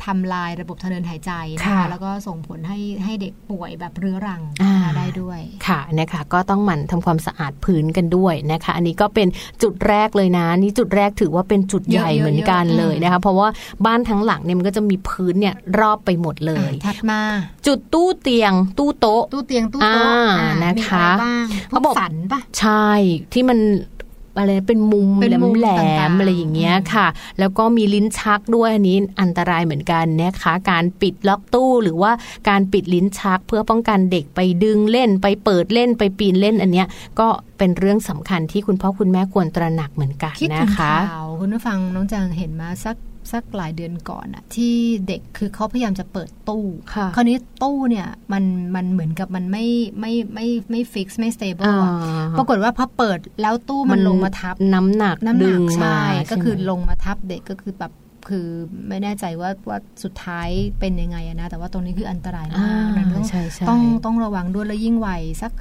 [0.05, 9.27] ทำลายระบบทางเดินหายใจนะค่ะคะแล้วก็ส่งผลให้ให้เด็กป่วยแบบเรื้อรังอ่านะคะได้ด้วยค่ะนะคะก็ต้องหมั่นทำความสะอาดพื้นกันด้วยนะคะ อันนี้ก็เป็น
[9.63, 13.47] จุดแรกเลยนะนี่จุดแรกถือว่าเป็นจุดใหญ่เยอะๆเหมือนกันเยอะๆเลยนะคะ เพราะว่า
[13.85, 17.19] บ้านทั้งหลังเนี่ยมันก็จะมีพื้นเนี่ยรอบไปหมดเลยอะถัดมา
[17.67, 22.89] จุดตู้เตียง ตู้โต๊ะ ตู้เตียงตู้โต๊ะอ่าอ่านะคะมีอะไรบ้างพวเขาบอกสันปะใช่
[23.33, 23.59] ที่มัน
[24.39, 27.07] อะไรเป็นมุมเป็นมุมแหลต่ามงๆๆอะไรอย่างเงี้ยค่ะ
[27.39, 32.11] แล้วก็มีลิ้นชักด้วยอันนี้อันตรายเหมือนกันนะคะการปิดล็อกตู้หรือว่า
[32.49, 36.87] การปิดลิ้นชักเพื่อป้องกันเด็กไปดึงเล่นไปเปิดเล่นไปปีนเล่นอันเนี้ย
[37.19, 42.95] ก็เป็นเรื่องสำคัญที่คุณพ่อคุณแม่ควรตระหนักเหมือนกันคิดนะถึงคะข่าวคุณผู้ฟังน้องจางเห็นมาสัก
[43.33, 44.75] สักหลายเดือนก่อนอะที่
[45.07, 48.43] เด็กคือเขาพยายามจะเปิดตู้ค่ะคราวนี้ตู้เนี่ยมัน
[48.75, 49.65] มันเหมือนกับมันไม่
[49.99, 57.93] ไม่ไม่ไม่ฟิกซ์ไม่สเตเบิลอ่าปรากฏว่าพอเปิดแล้วตู้มันลงมาทับน้ำหนักน้ำหดึนักงใช่มาก็คือใช่ไหมลงมาทับเด็กก็คือแบบ
[58.29, 58.47] คือ
[58.87, 65.51] ไม่แน่ใจว่าว่าสุดท้ายเป็นยังไงอะนะ แต่ว่าตรงนี้คืออันตรายมากอ่านั้นต้องใช่ใช่ต้องต้องระวังด้วยแล้วยิ่งวัยสัก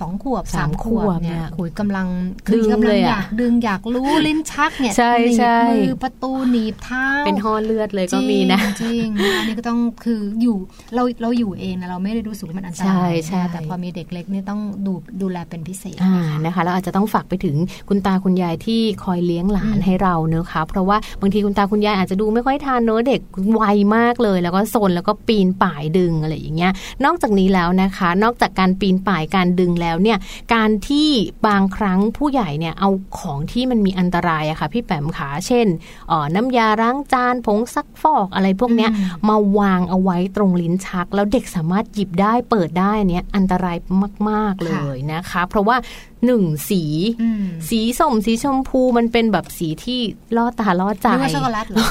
[0.00, 2.06] สองขวบสาสามมขวขวบบเนี่เนี่ยยคุยกำลัง
[2.54, 9.06] ดึงกำเลลัยออะยากดึงอยากรู้ลิ้นชักเนี่ยใช่หนีบใช่มือประตูหนีบเท้า เป็นห่อเลือดเลยก็มีนะจริงจริง
[9.38, 10.56] อันนี้ก็ต้องคืออยู่
[10.94, 17.56] เราเราอยู่เองนะเราไม่ได้รู้สึกว่ามันอันตรายใช่ใช่นะแต่พอมีเด็กเล็กนี่ต้องดูดูแลเป็นพิเศษอ่านะคะแล้วอาจจะต้องฝากไปถึง
[17.88, 23.20] คุณตาคุณยายที่คอยเลี้ยงหลานอืมให้เราเนอะคะเพราะว่าบางทีคุณตาคุณยายอาจจะดูไม่ค่อยทานเนอะเด็ก
[23.54, 23.62] ไว
[23.96, 26.72] มากเลย แล้วก็ซนแล้วก็ปีนป่ายดึงอะไรอย่างเงี้ย
[27.04, 30.18] นอกจากนี้แล้วนะคะ นอกจากการปีนป่ายการดึงแล้วเนี่ย
[30.54, 31.08] การที่
[31.48, 35.66] บางครั้งผู้ใหญ่เนี่ยเอาของที่มันมีอันตรายอะค่ะพี่แปมขาเช่น
[36.08, 43.76] เอ่อน้ำยาล้างจานผงซักฟอกอะไรพวกเนี้ยอืมมาวางเอาไว้ตรงลิ้นชัก แล้วเด็กสามารถหยิบได้เปิดได้อันเนี้ยอันตราย
[44.28, 45.76] มาก ๆเลยนะคะ เพราะว่า
[46.26, 46.82] หนึ่งสี
[47.22, 50.00] อืมสีส้มสีชมพูมันเป็นแบบสีที่
[50.36, 51.86] ล่อตาล่อใจนึกว่าช็อกโกแลตเหรอ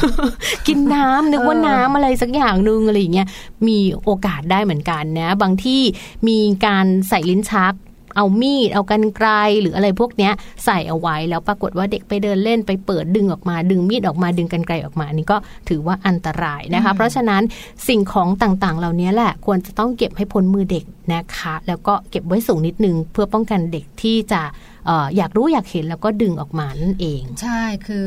[0.67, 3.27] กินน้ำนึกว่าเออน้ำอะไรสักอย่างหนึ่งอะไรอย่างเงี้ย
[3.67, 5.81] มีโอกาสได้เหมือนกันนะ บางที่
[6.27, 7.73] มีการใส่ลิ้นชัก
[8.15, 9.29] เอามีด เอากันไกล
[9.61, 10.33] หรืออะไรพวกเนี้ย
[10.65, 15.37] ใส่เอาไว้แล้วปรากฏว่าเด็กไปเดินเล่นไปเปิดดึงออกมา ดึงมีดออกมาดึงกันไกลออกมาอันนี่ก็
[15.69, 17.41] ถือว่าอันตรายนะคะ เพราะฉะนั้น
[17.87, 24.41] สิ่งของต่างๆ เหล่านี้แหละควรจะต้องเก็บให้พ้นมือเด็กนะคะ แล้วก็เก็บไว้สูงนิดนึงเพื่อป้องกันเด็กที่จะ
[24.85, 28.05] เอ่ออยากรู้อยากเห็นแล้วก็ดึงออกมานั่นเอง ใช่คือ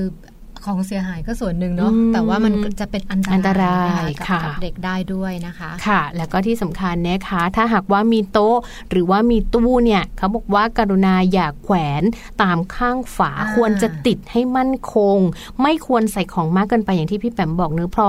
[0.66, 8.56] ของเสียหายก็ส่วนหนึ่งเนาะอืมแต่ว่ามันก็จะเป็นอันตรายอันตรายนค่ะกับกับเด็กได้ด้วยนะคะค่ะ แล้วก็ที่สำคัญนะคะ ถ้าหากว่ามีโต๊ะ
[8.90, 12.02] หรือว่ามีตู้เนี่ยเขาบอกว่าการุณาอย่าแขวน
[12.42, 15.18] ตามข้างฝาอ่าควรจะติดให้มั่นคง
[15.62, 18.08] ไม่ควรใส่ของมากเกินไปอย่างที่พี่แปมบอกเนื้อะพอ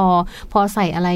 [0.51, 1.09] พอใส่อะไร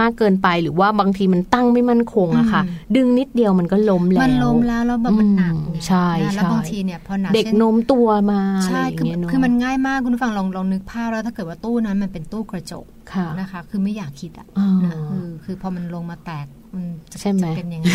[0.00, 2.62] มากเกินไปหรือว่าบางทีมันตั้งไม่มั่นคงอะค่ะ
[2.96, 17.86] ดึงนิดเดียวมันก็ล้มแล้วมันล้มแล้วแล้วแบบมันหนักอืมไงใช่นะแล้วใช่บางทีเนี่ยพอหนักเด็กช่นโน้มตัวมาอะไรใช่อย่างคือเงี้ยเนอะคือมันง่ายมากคุณผู้ฟังลองลองนึกภาพแล้วถ้าเกิดว่าตู้นั้นมันเป็นตู้กระจกค่ะนะคะ คือไม่อยากคิดอะอ๋อนะคือคือพอมันลงมาแตกมันจะใช่ไหมจะเป็นยังไง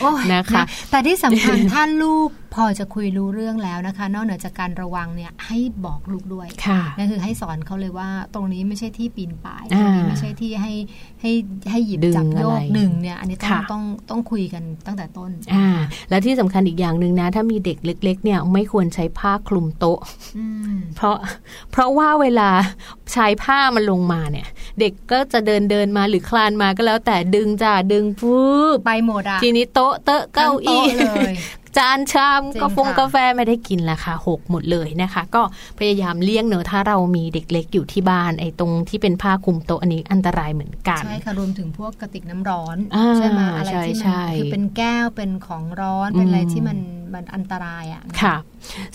[0.00, 10.72] โอ้ยนะคะ แต่ที่สำคัญถ้าลูก พอจะคุยรู้เรื่องแล้วนะคะ นอกเหนือจากการระวังเนี่ยให้บอกลูกด้วยค่ะนั่นคือให้สอนเขาเลยว่าตรงนี้ไม่ใช่ที่ปีนป่ายตอ่ารงนี้ไม่ใช่ที่ให้
[11.22, 11.32] ให้
[11.70, 15.66] ให้หยิบดึงจับโยอะไรกดึงเนี่ยอันนี้ต้องค่ะต้องต้องคุยกันตั้งแต่ต้นอ่า
[16.10, 19.98] แล้วที่สำคัญอีกอย่างหนึ่งนะ ถ้ามีเด็กเล็ก ๆ เนี่ยไม่ควรใช้ผ้าคลุมโต๊ะ
[20.38, 21.16] อืมเพราะ
[21.72, 22.50] เพราะว่าเวลา
[23.14, 24.46] ชายผ้ามันลงมาเนี่ย
[24.80, 31.34] เด็กก็จะเดินเดินมาหรือคลานมาก็แล้วแต่ดึงจ้าดึงปุ๊บไปหมดอะทีนี้โต๊ะเตอะเก้าอี้ทั้งโต๊ะเลย
[31.76, 35.42] จานชามจริงกาแฟค่ะกาแฟไม่ได้กินละค่ะหกหมดเลยนะคะ ก็
[35.78, 46.78] พยายามเลี่ยงเนอะถ้าเรามีเด็กเล็กอยู่ที่บ้านไอ้ตรงที่เป็นผ้าคลุมโต๊ะอันนี้อันตรายเหมือนกันใช่ค่ะรวมถึงพวกกระติกน้ำร้อนอ่าใช่ไหมอะไรใช่ที่ใช่มันคือเป็นแก้วเป็นของร้อนเป็นอะไรอืมที่มัน
[47.14, 48.36] มันอันตรายอะนค่ะ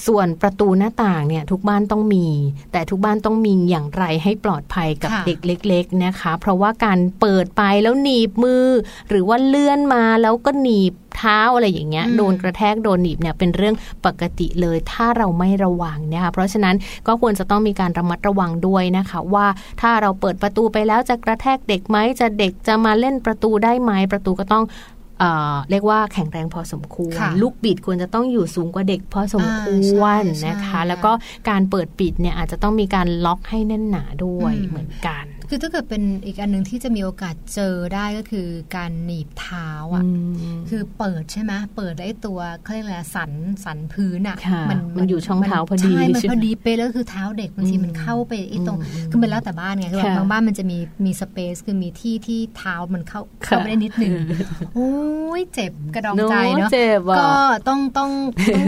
[0.07, 2.27] ส่วนประตูหน้าต่างเนี่ยทุกบ้านต้องมี
[2.71, 8.65] แต่ทุกบ้านต้องมีอย่างไรให้ปลอดภัยกับค่ะเด็กเล็ก ๆนะคะ เพราะว่าการเปิดไปแล้วหนีบมือ
[9.09, 16.75] หรือว่าเลื่อนมาแล้วก็หนีบเท้าอะไรอย่างเงี้ยอืมโดนกระแทกโดนหนีบเนี่ยเป็นเรื่องปกติเลยถ้าเราไม่ระวังนะคะเพราะฉะนั้น
[17.07, 19.47] ก็ควรจะต้องมีการระมัดระวังด้วยนะคะ ว่า
[19.81, 24.65] ถ้าเราเปิดประตูไปแล้วจะกระแทกเด็กไหมจะเด็กจะมาเล่นประตูได้ไหมประตูก็ต้อง
[25.19, 29.67] เอ่อเรียกว่าแข็งแรงพอสมควรค่ะลูกบิดควรจะต้องอยู่สูงกว่าเด็กพอสมค
[30.01, 31.11] วรอ่าใช่นะคะใช่แล้วก็
[31.49, 40.03] การเปิดปิดเนี่ยอาจจะต้องมีการล็อกให้แน่นหนาด้วยอืมเหมือนกัน คือถ้าเกิดเป็นอีกอันหนึ่งที่จะมีโอกาสเจอได้ก็คือการหนีบเท้าอะ
[40.69, 43.31] คือเปิดใช่ไหมเปิดไอ้ตัวเขาเรียกอะไรอะสัน
[43.65, 44.63] สันพื้นอะค่ะ
[44.97, 54.13] มันอยู่ช่องเท้าพอดีใช่มันใช่ไหมพอดีเป๊ะแล้วคือเท้าเด็กบางทีอืมมันเข้าไปไอ้ตรงอืมคือมันแล้วแต่บ้านไงคือแบบค่ะบางบ้านมันจะมีมีสเปซคือมีที่ที่เท้ามันเข้าค่ะเข้าไปได้นิดหนึ่ง
[54.75, 54.91] โอ้
[55.39, 57.31] ยเจ็บกระดองใจเนาะเจ็บอะก็
[57.67, 58.11] ต้องต้อง
[58.47, 58.61] ต้อง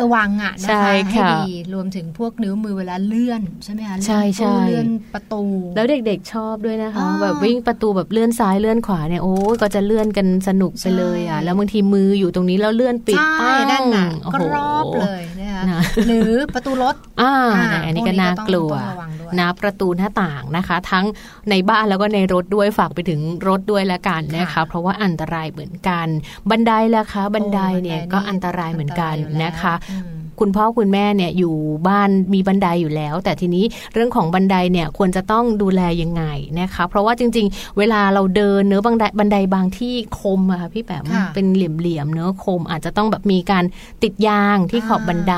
[0.00, 5.42] ระวังอะนะใช่คะให้ค่ะดีรวมถึงพวกนิ้วมือเวลาเลื่อนใช่ไหมคะใช่ใช่เลื่อนประตู
[5.76, 21.04] แล้วเด็กๆชอบด้วยนะคะอ่าแบบวิ่งประตูแบบเลื่อนซ้ายเลื่อนขวาเนี่ยโอ้ยก็จะเลื่อนกันสนุกไปเลยอะใช่แล้วบางทีมืออยู่ตรงนี้แล้วเลื่อนปิดใช่ปั้งด้านหนักโอ้กโหรอบเลยนะคะนะหรือประตูรถอ่าอ่าไหนอันนี้ก็พวกนี้ก็น่ากลัวต้องระวังด้วยนะประตูหน้าต่างนะคะ ทั้ง
[21.50, 26.06] ในบ้านแล้วก็ในรถด้วยฝากไปถึงรถด้วยละกันนะคะค่ะเพราะว่าอันตรายเหมือนกัน
[26.50, 31.54] บันไดล่ะคะ บันไดเนี่ยโอ้ก็อันตรายเหมือนกันอัตรายอยู่แล้วนะคะอืม คุณพ่อคุณแม่เนี่ยอยู่
[31.88, 36.24] บ้านมีบันไดอยู่แล้ว แต่ทีนี้เรื่องของบันไดเนี่ยควรจะต้องดูแลยังไง
[36.60, 43.64] นะคะเพราะว่าจริง ๆ เวลาเราเดินเนื้อะบันไดบันไดบางที่คมอะค่ะพี่แปมค่ะเป็นเหลี่ยมๆเนื้อะคมอาจจะต้องแบบมีการ
[44.02, 45.36] ติดยางที่ขอบบันได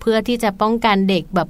[0.00, 1.48] เพื่อที่จะป้องกันเด็กแบบ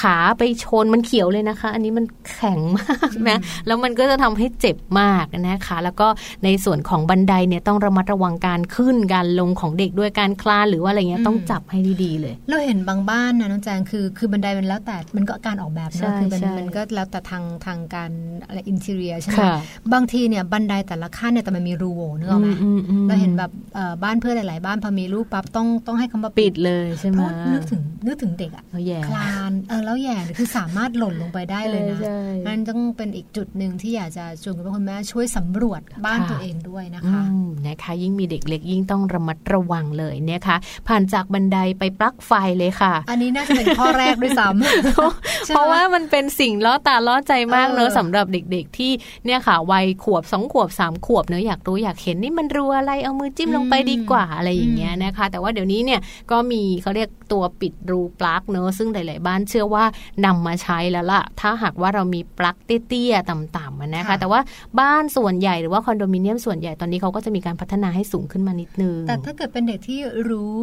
[0.00, 6.06] ขาไปชนมันเขียวเลยนะคะ อันนี้มันแข็งมากนะแล้วมันก็จะทำให้เจ็บมากนะคะ แล้วก็
[6.44, 18.10] ในส่วนของบันไดเนี่ยต้องระมัดระวังการขึ้นการลงของเด็กด้วยการคลานหรือว่าอะไรเงี้ยต้องจับให้ดีๆเลย เราเห็นบางบ้านนะน้องแจงคือคือบันไดมันแล้วแต่มันก็การออกแบบใช่นะคือมันใช่มันก็แล้วแต่ทางทางการ
[18.46, 19.54] อะไรอินเท i รียใช่ไหมค่ะ
[19.92, 40.56] บางทีเนี่ยบันไดแต่ละขั้นเนี่ยแต่มันมีรูโหว่นึกออกไหมอืมอืมเราเห็นแบบเอ่อบ้านเพื่อนหลาย ๆ บ้านพอมีลูกปั๊บต้องต้องให้เขามาปิดเลยใช่ไหเพมราะนึกถึงนึกถึงเด็กอะเอาแย่คลานเออแล้วแย่เนี่ยคือสามารถหล่นลงไปได้เลยนะใช่นั่นต้องเป็นอีกจุดหนึ่งที่อยากจะชวนคุณพ่อคุณแม่ช่วยสำรวจบ้านค่ะตัวเองด้วยนะอืคะมนะคะยิ่งมีเด็กเล็กยิ่งต้องระมัดระวังเลยนะคะ
[40.88, 48.92] ผ่านจากบันไดไปปลั๊กไฟเลยค่ะ อันนี้น่าจะเป็นข้อแรกด้วยซ้ำเพราะว่ามันเป็นสิ่งล่อตาล่อใจมากเนอะเออสำหรับเด็กๆ ที่
[49.24, 59.84] เนี่ยค่ะวัยขวบสองขวบสามขวบเนอะอยากรู้อยากเห็นนี่มันรัวอะไรเอามือจิ้มลงไปดีกว่าอะไรอย่างเงี้ยนะคะ แต่ว่าเดี๋ยวนี้เนี่ยก็มีเขาเรียกตัวปิดรูปลั๊กเนอะซึ่งหลาย ๆ บ้านเชื่อว่า
[60.24, 64.40] นำมาใช้แล้วล่ะ ถ้าหากว่าเรามีปลั๊กเตี้ยๆต่ำๆอะนะคะค่ะแต่ว่า
[64.80, 70.54] บ้านส่วนใหญ่หรือว่าคอนโดมิเนียมส่วนใหญ่ตอนนี้เขาก็จะมีการพัฒนาให้สูงขึ้นมานิดนึง แต่ถ้าเกิดเป็นเด็กที่รู้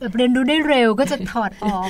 [0.00, 1.88] แบบเรียนรู้ได้เร็วก็จะถอดออก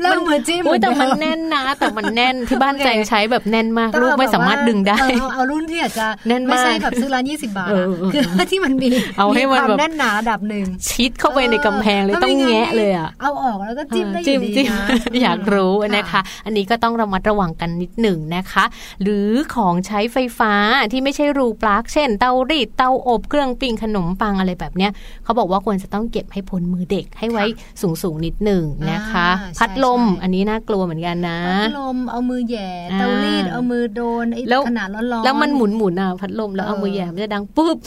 [0.00, 14.88] แล้วเอามือจิ้มอุ๊ยแต่มันเหอเดิแน่นนะ แต่มันแน่นที่บ้านโอเคแจงใช้แบบแน่นมากต้องลูกเอไม่แบบสามารถดึงได้เออเอาเอารุ่นที่อาจจะแน่นมากไม่ใช่แบบซื้อร้านยี่สิบาทเออะอคือที่มันมีเอาให้มันความแบบแน่นหนาระดับหนึ่งชิดเข้าไปในกำแพงเลยต้องแงะเลยอะเอาออกแล้วก็จิ้มได้อจิ้มยู่ดีจิ้มนะ
[15.22, 18.64] อยากรู้ค่ะนะคะ อันนี้ก็ต้องระมัดระวังกันนิดหนึ่งนะคะ
[19.02, 20.52] หรือของใช้ไฟฟ้า
[20.92, 24.90] ที่ไม่ใช่รูปลั๊กเช่น เตารีดเตาอบเครื่องปิ้งขนมปังอะไรแบบเนี้ย
[25.24, 27.46] เขาบอกว่าควรจะต้องเก็บให้พ้นมือเด็กให้ไว้
[27.82, 37.78] สูงสูงๆนิดหนึ่งนะคะอ่าพัดลมใช่ใช่อันนี้น่ากลัวเหมือนกันนะพัดลมเอามือแหย่อ่าเตารีดเอามือโดนไอ้แล้วขนาดร้อนๆแล้วมันหมุนหมุนๆอะพัดลมแล้วเอาเออมือแหย่มันจะดังปุ๊บ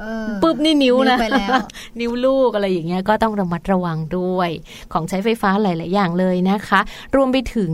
[0.00, 1.54] เออปุ๊บนี่นิ้วนะนิ้วไปแล้ว
[2.00, 4.50] นิ้วลูกอะไรอย่างเงี้ยก็ต้องระมัดระวังด้วย
[4.92, 6.80] ของใช้ไฟฟ้าหลาย ๆ อย่างเลยนะคะ
[7.16, 7.72] รวมไปถึง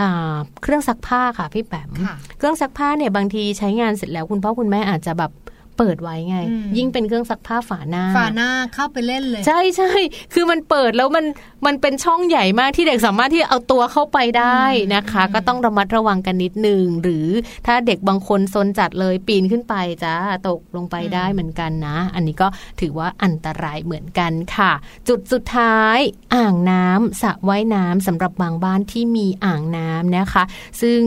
[0.00, 5.30] อ่าเครื่องซักผ้าค่ะพี่แปมค่ะเครื่องซักผ้าเนี่ยบางทีใช้งานเสร็จแล้วคุณพ่อคุณแม่อาจจะแบบ
[5.78, 9.92] เปิดไว้ไงอืมยิ่งเป็นเครื่องซักผ้าฝาหน้า ฝาหน้าเข้าไปเล่นเลย ใช่ใช่
[10.34, 11.24] คือมันเปิดแล้วมัน
[11.66, 14.62] มันเป็นช่องใหญ่มากที่เด็กสามารถที่จะเอาตัวเข้าไปได้
[14.94, 17.28] นะคะอืมก็ต้องระมัดระวังกันนิดนึงหรือ
[17.66, 20.14] ถ้าเด็กบางคนซนจัดเลยปีนขึ้นไปจ้า
[20.48, 22.48] ตกลงไปได้เหมือนกันนะ อันนี้ก็
[22.80, 24.72] ถือว่าอันตรายเหมือนกันค่ะ
[25.08, 25.98] จุดสุดท้าย
[26.34, 30.44] อ่างน้ำสระว่ายน้ำสำหรับบางบ้านที่มีอ่างน้ำนะคะ
[30.82, 31.00] ซึ่ง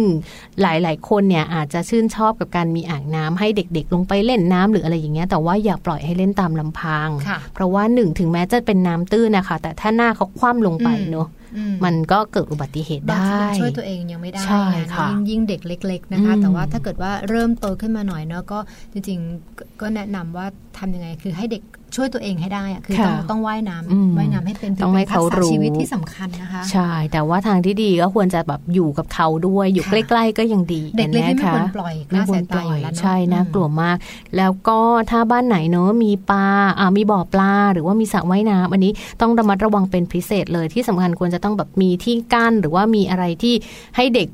[0.61, 18.59] หลายๆ คนเนี่ยอาจจะชื่นชอบกับการมีอ่างน้ำให้เด็กๆ ลงไปเล่นน้ำหรืออะไรอย่างเงี้ยแต่ว่าอย่าปล่อยให้เล่นตามลำพังค่ะเพราะว่าหนึ่งถึงแม้จะเป็นน้ำตื้นนะคะ แต่ถ้าหน้าเขาคว่ำลงไปอืมเนอะอืมันก็เกิดอุบัติเหตุบางได้ทีมันช่วยตัวเองยังไม่ได้ใช่ไงค่ะยิ่งยิ่งเด็กเล็ก ๆนะคะอืมแต่ว่าถ้าเกิดว่าเริ่มโตขึ้นมาหน่อยเนาะก็
[18.93, 20.45] จริงๆก็ก็แนะนำว่า
[20.77, 21.63] ทำยังไงคือให้เด็ก
[21.95, 33.97] ช่วยตัวเองให้ได้อะคือต้องค่ะต้องว่ายน้ำอืมว่ายน้ำให้เป็นต้องให้ป็นทักษะเขารู้ชีวิตที่สำคัญนะคะ ใช่ แต่ว่าทางที่ดีก็ควรจะแบบอยู่กับเขาด้วยอยู่ค่ะใกล้ๆก็ยังดีเด็กเล็กนี่ไม่นะคะควรปล่อยคไม่ลาดควสารยปตาล่ออยู่ยแล้วเนอะใช่น่ากลัวมาก
[34.37, 34.79] แล้วก็
[35.09, 36.45] ถ้าบ้านไหนเนอะมีปลา
[36.79, 38.91] อ่ามีบ่อปลา หรือว่ามีสระว่ายน้ำอันนี้
[39.21, 43.53] ต้องระมัดระวังเป็นพิเศษเลยที่สำคัญควรจะต้องแบบมีที่กั้นหรือว่ามีอะไรที่
[43.95, 44.27] ให้เด็ก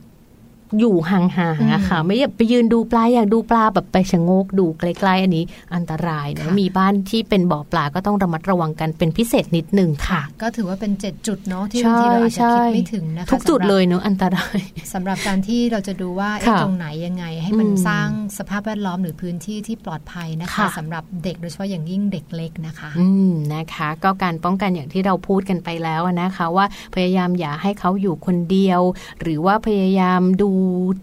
[0.80, 5.45] อยู่ห่างๆอะค่ะ ไม่อยากไปยืนดูปลาอยากดูปลาแบบไปชะโงกดูใกล้ๆอันนี้
[5.76, 14.59] อันตรายนะค่ะมีบ้านที่เป็นบ่อปลาก็ต้องระมัดระวังกันเป็นพิเศษนิดหนึ่งค่ะ ก็ถือว่าเป็นเจ็ดจุดเนาะที่ใช่บางทีเราอาจจะใช่คิดไม่ถึงนะคะทุกจุดสำหรับเลยเนอะอันตราย
[14.93, 18.07] สำหรับการที่เราจะดูว่าเอ๊ะค่ะตรงไหนยังไง ให้มันอืมสร้าง
[18.38, 26.65] สภาพแวดล้อมหรือพื้นที่ที่ปลอดภัยนะคะค่ะสำหรับเด็กโดยเฉพาะอย่างยิ่งเด็กเล็กนะคะ อืมนะคะ ก็การป้องกันอย่างที่เราพูดกันไปแล้วนะคะ ว่า
[26.95, 28.82] พยายามอย่าให้เขาอยู่คนเดียว
[29.22, 30.51] หรือว่าพยายามดู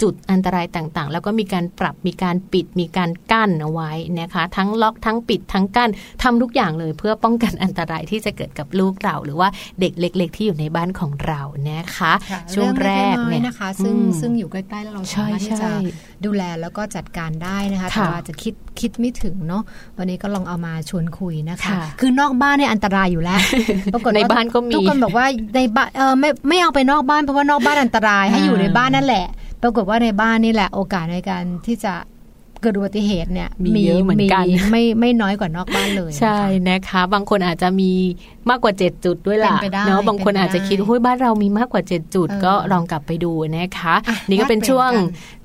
[0.02, 5.90] จุดอันตรายต่างๆ แล้วก็มีการปรับมีการปิดมีการกั้นเอาไว้นะคะ ทั้งล็อกทั้งปิดทั้งกั้น
[6.22, 9.48] ทำทุกอย่างเลยเพื่อป้องกันอันตรายที่จะเกิดกับลูกเรา หรือว่า
[9.80, 11.40] เด็กเล็ก ๆ ที่อยู่ในบ้านของเรา
[11.70, 15.70] นะคะค่ะช่วงแรกเรื่องเนี่เล็ยๆนะคะ ซึ่งอืมซึ่งอยู่ใกล้ๆแล้วเราใช่สามารถที่ใช่จะ
[16.24, 19.62] ดูแลแล้วก็จัดการได้นะคะค่ะแต่ว่าจะคิดคิดไม่ถึงเนาะ
[19.96, 23.40] วันนี้ก็ลองเอามาชวนคุยนะคะค่ะคือนอกบ้านเนี่ยอันตรายอยู่แล้ว
[23.94, 29.26] ปรากฏว่ในบ้านก็มีทุกคนบอกว่าในบ้านเออไม่ไม่เอาไปนอกบ้านเพราะว่านอกบ้านอันตรายให้อ่าอยู่ในบ้านนั่นแหละ
[29.62, 31.94] ปรากฏว่าในบ้านนี่แหละโอกาสในการที่จะ
[32.62, 36.38] เกิดอุบัติเหตุเนี่ยมีเยอะเหมือนกันไม่ไม่น้อยกว่านอกบ้านเลยนะคะใช่
[36.68, 37.92] นะคะ บางคนอาจจะมี
[38.50, 44.90] มากกว่า 7 จุดด้วยล่ะเป็นไปได้เนาะบางคนเป็นไปได้อาจจะคิดว่าเฮ้ยบ้านเรามีมากกว่า 7 จุดเออก็ลองกลับไปดูนะคะอะนี่ก็เป็นแลกเปลี่ยนช่วง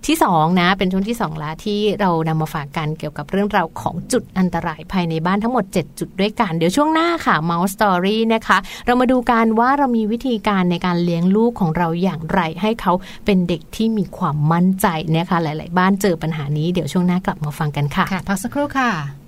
[0.07, 12.93] ที่2นะเป็นช่วงที่2ละที่เรานำมาฝากกันเกี่ยวกับเรื่องราวของจุดอันตรายภายในบ้านทั้งหมด 7 จุดด้วยกัน เดี๋ยวช่วงหน้าค่ะ Mouse Story นะคะ เรามาดูกันว่าเรามีวิธีการในการเลี้ยงลูกของเราอย่างไร ให้เขา
[13.25, 14.87] เป็นเด็กที่มีความมั่นใจ
[15.17, 19.22] นะคะ หลาย ๆ บ้านเจอปัญหานี้เดี๋ยวช่วงหน้ากลับมาฟังกันค่ะค่ะพักสักครู่ค่ะ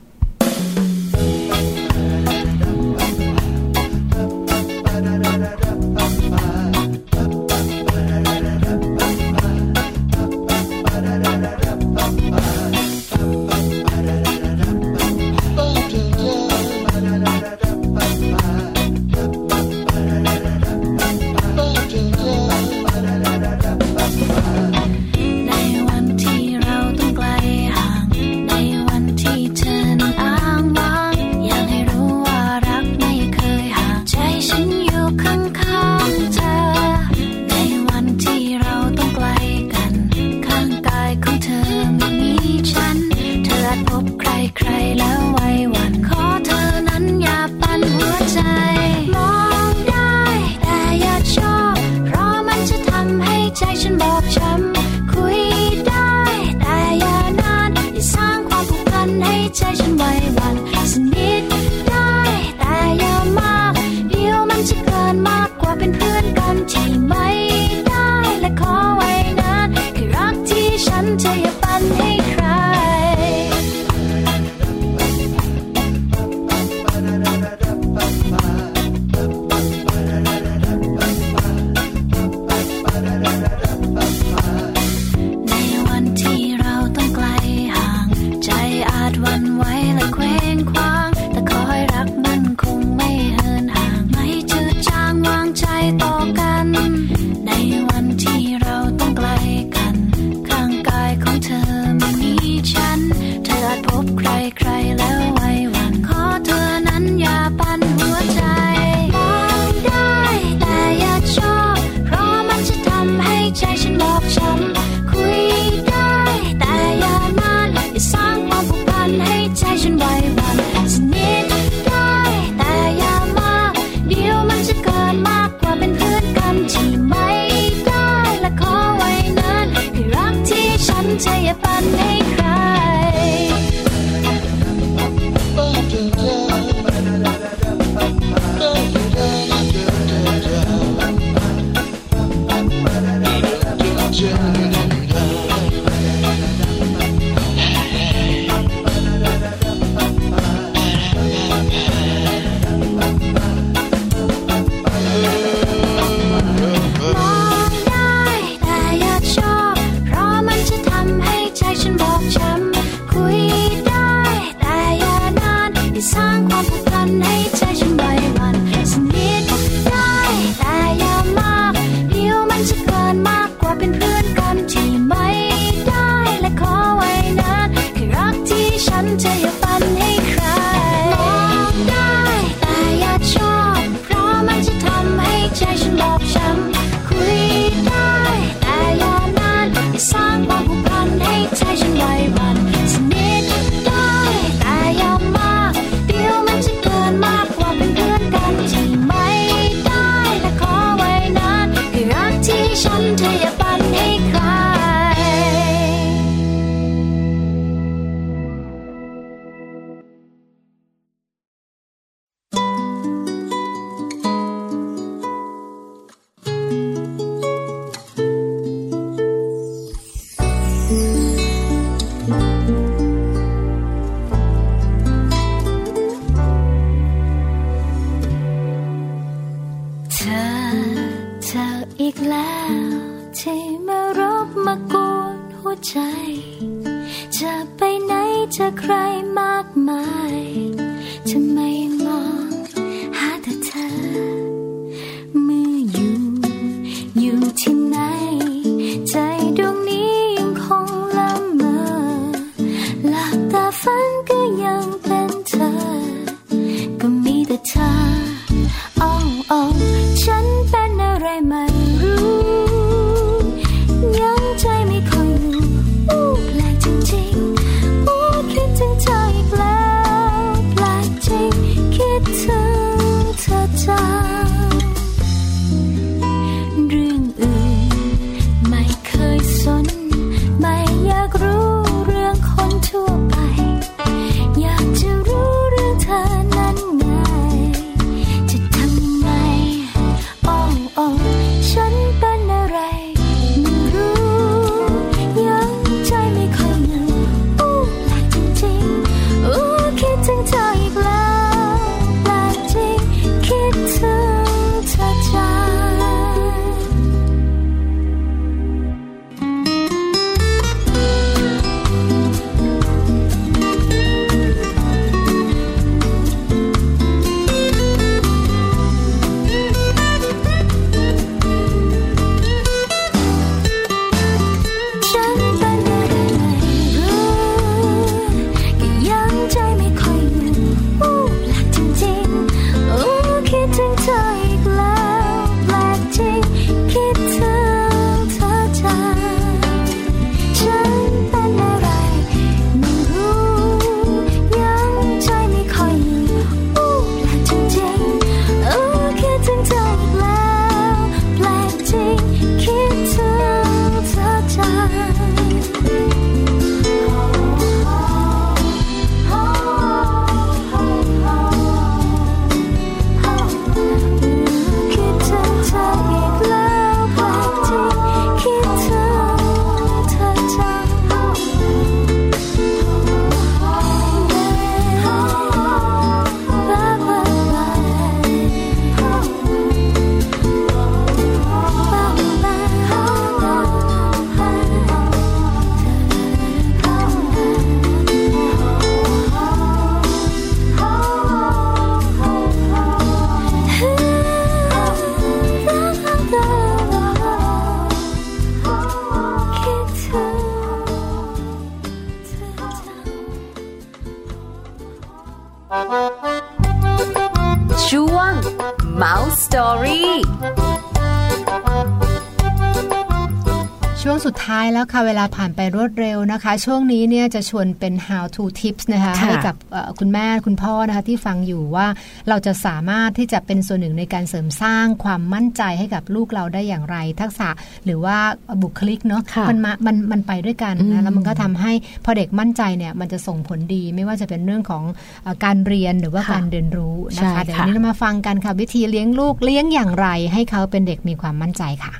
[414.76, 421.88] แล้วค่ะ เวลาผ่านไปรวดเร็วนะคะ ช่วงนี้เนี่ยจะชวนเป็น how to tips นะคะค่ะให้กับเอ่อคุณแม่คุณพ่อนะคะที่ฟังอยู่ว่า
[422.30, 427.50] เราจะสามารถที่จะเป็นส่วนหนึ่งในการเสริมสร้างความมั่นใจให้กับลูกเราได้อย่างไร ทักษะ
[427.86, 428.18] หรือว่า
[428.62, 431.72] บุคลิกเนาะค่ะมันมามันมันไปด้วยกันอืนะมแล้วมันก็ทำให้
[432.06, 434.84] พอเด็กมั่นใจเนี่ยมันจะส่งผลดี ไม่ว่าจะเป็นเรื่องของ
[435.24, 441.94] เอ่อการเรียนหรือว่าค่ะการเรียนรู้นะใช่คะเดี๋ยวค่ะวันนี้เรามาฟังกันค่ะวิธีเลี้ยงลูกเลี้ยงอย่างไร ให้เขาเป็นเด็กมีความมั่นใจค่ะ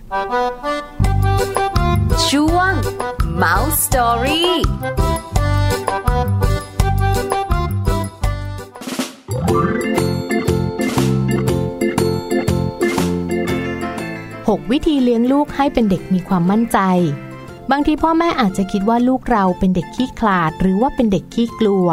[2.30, 2.72] ช่วง
[3.44, 4.54] Mouse Story 6
[14.72, 16.80] วิธีเลี้ยงลูกให้เป็นเด็กมีความมั่นใจ
[17.72, 21.88] บางทีพ่อแม่อาจจะคิดว่าลูกเราเป็นเด็กขี้ขลาด หรือว่าเป็นเด็กขี้กลัว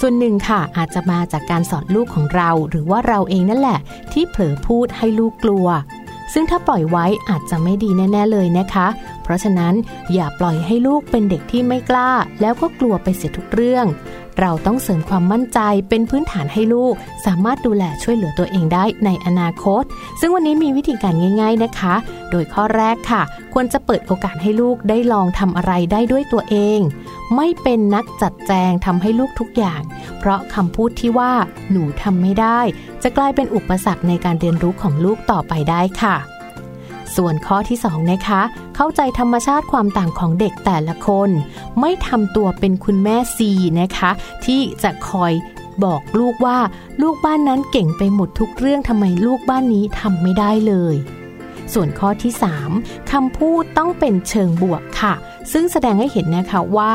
[0.00, 3.78] ส่วนหนึ่งค่ะอาจจะมาจากการสอนลูกของเรา หรือว่าเราเองนั่นแหละ
[4.12, 5.66] ที่เผลอพูดให้ลูกกลัว
[6.32, 8.86] ซึ่งถ้าปล่อยไว้อาจจะไม่ดีแน่ ๆ เลยนะคะ
[9.24, 9.74] เพราะฉะนั้น
[10.14, 12.10] อย่าปล่อยให้ลูกเป็นเด็กที่ไม่กล้า
[12.40, 13.86] แล้วก็กลัวไปเสียทุกเรื่อง
[14.40, 15.58] เราต้องเสริมความมั่นใจ
[15.88, 16.94] เป็นพื้นฐานให้ลูก
[17.26, 19.82] สามารถดูแลช่วยเหลือตัวเองได้ในอนาคต
[20.20, 21.94] ซึ่งวันนี้มีวิธีการง่าย ๆนะคะ
[22.30, 23.22] โดยข้อแรกค่ะ
[23.52, 26.78] ควรจะเปิดโอกาสให้ลูกได้ลองทำอะไรได้ด้วยตัวเอง
[27.36, 29.82] ไม่เป็นนักจัดแจงทำให้ลูกทุกอย่าง
[30.18, 31.32] เพราะคำพูดที่ว่า
[31.70, 32.60] หนูทำไม่ได้
[33.02, 36.16] จะกลายเป็นอุปสรรคในการเรียนรู้ของลูกต่อไปได้ค่ะ
[37.16, 38.40] ส่วนข้อที่2นะคะ
[38.76, 41.30] เข้าใจธรรมชาติความต่างของเด็กแต่ละคน
[41.80, 43.50] ไม่ทำตัวเป็นคุณแม่ซี
[43.80, 44.10] นะคะ
[44.44, 45.32] ที่จะคอย
[45.84, 46.58] บอกลูกว่า
[47.02, 50.96] ลูกบ้านนั้นเก่งไปหมดทุกเรื่องทำไมลูกบ้านนี้ทำไม่ได้เลย
[51.72, 52.32] ส่วนข้อที่
[52.70, 55.14] 3คำพูดต้องเป็นเชิงบวกค่ะ
[55.52, 56.92] ซึ่งแสดงให้เห็นนะคะว่า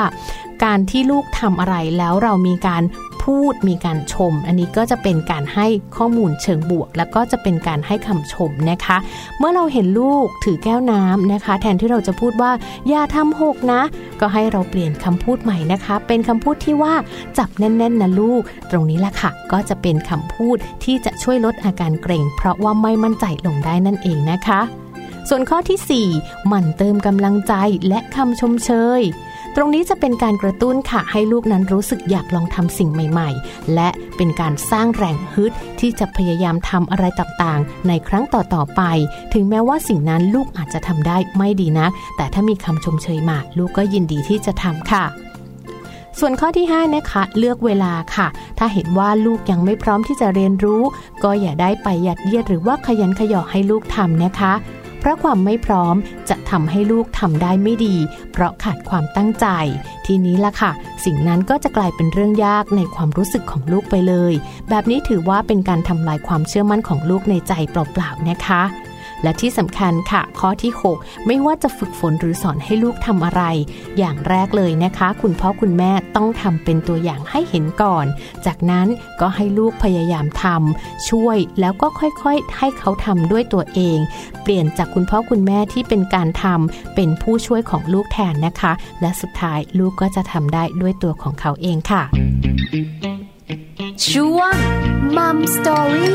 [0.63, 2.83] การที่ลูกทำอะไรแล้วเรามีการ
[3.23, 8.97] พูดมีการชม อันนี้ก็จะเป็นการให้ข้อมูลเชิงบวก แล้วก็จะเป็นการให้คำชมนะคะ
[9.37, 12.51] เมื่อเราเห็นลูกถือแก้วน้ำนะคะ แทนที่เราจะพูดว่า
[12.89, 13.81] อย่าทำหกนะ
[14.19, 16.93] ก็ให้เราเปลี่ยนคำพูดใหม่นะคะ เป็นคำพูดที่ว่า
[17.37, 18.41] จับแน่นๆนะลูก
[18.71, 24.61] ตรงนี้แหละค่ะ ก็จะเป็นคำพูดที่จะช่วยลดอาการเกรงเพราะว่าไม่มั่นใจลงได้นั่นเองนะคะ
[25.29, 27.53] ส่วนข้อทีสี่4มันเติมกำลังใจ
[27.87, 29.01] และคำชมเชย
[29.55, 38.81] ตรงนี้จะเป็นการกระตุ้นค่ะ ให้ลูกนั้นรู้สึกอยากลองทำสิ่งใหม่ ๆ และเป็นการสร้างแรงฮึดที่จะพยายามทำอะไรต่างๆ ในครั้งต่อๆไป
[39.33, 45.05] ถึงแม้ว่าสิ่งนั้นลูกอาจจะทำได้ไม่ดีนัก แต่ถ้ามีคำชมเชยมา ลูกก็ยินดีที่จะทำค่ะ
[46.19, 48.27] ส่วนข้อที่ 5 นะคะ เลือกเวลาค่ะ
[48.57, 50.81] ถ้าเห็นว่าลูกยังไม่พร้อมที่จะเรียนรู้
[51.23, 54.53] ก็อย่าได้ไปยัดเยียดหรือว่าขยันขยอให้ลูกทำนะคะ
[54.99, 55.95] เพราะความไม่พร้อม
[56.29, 57.95] จะทำให้ลูกทำได้ไม่ดี
[58.31, 59.47] เพราะขาดความตั้งใจ
[60.05, 60.71] ทีนี้ล่ะค่ะ
[61.05, 64.33] สิ่งนั้นก็จะกลายเป็นเรื่องยากในความรู้สึกของลูกไปเลย
[64.69, 68.61] แบบนี้ถือว่าเป็นการทำลายความเชื่อมั่นของลูกในใจเปล่าๆนะคะ
[69.23, 73.43] และที่สำคัญค่ะ ข้อที่ 6 ไม่ว่าจะฝึกฝนหรือสอนให้ลูกทำอะไร
[73.97, 78.05] อย่างแรกเลยนะคะ คุณพ่อคุณแม่ต้องทำเป็นตัวอย่างให้เห็นก่อน
[78.45, 78.87] จากนั้น
[79.21, 83.97] ก็ให้ลูกพยายามทำช่วยแล้วก็ค่อยๆ ให้เขาทำด้วยตัวเอง
[84.43, 92.03] เปลี่ยนจากคุณพ่อคุณแม่ที่เป็นการทำเป็นผู้ช่วยของลูกแทนนะคะ และสุดท้ายลูกก็จะทำได้ด้วยตัวของเขาเองค่ะ
[94.09, 94.53] ช่วง
[95.15, 96.13] Mum Story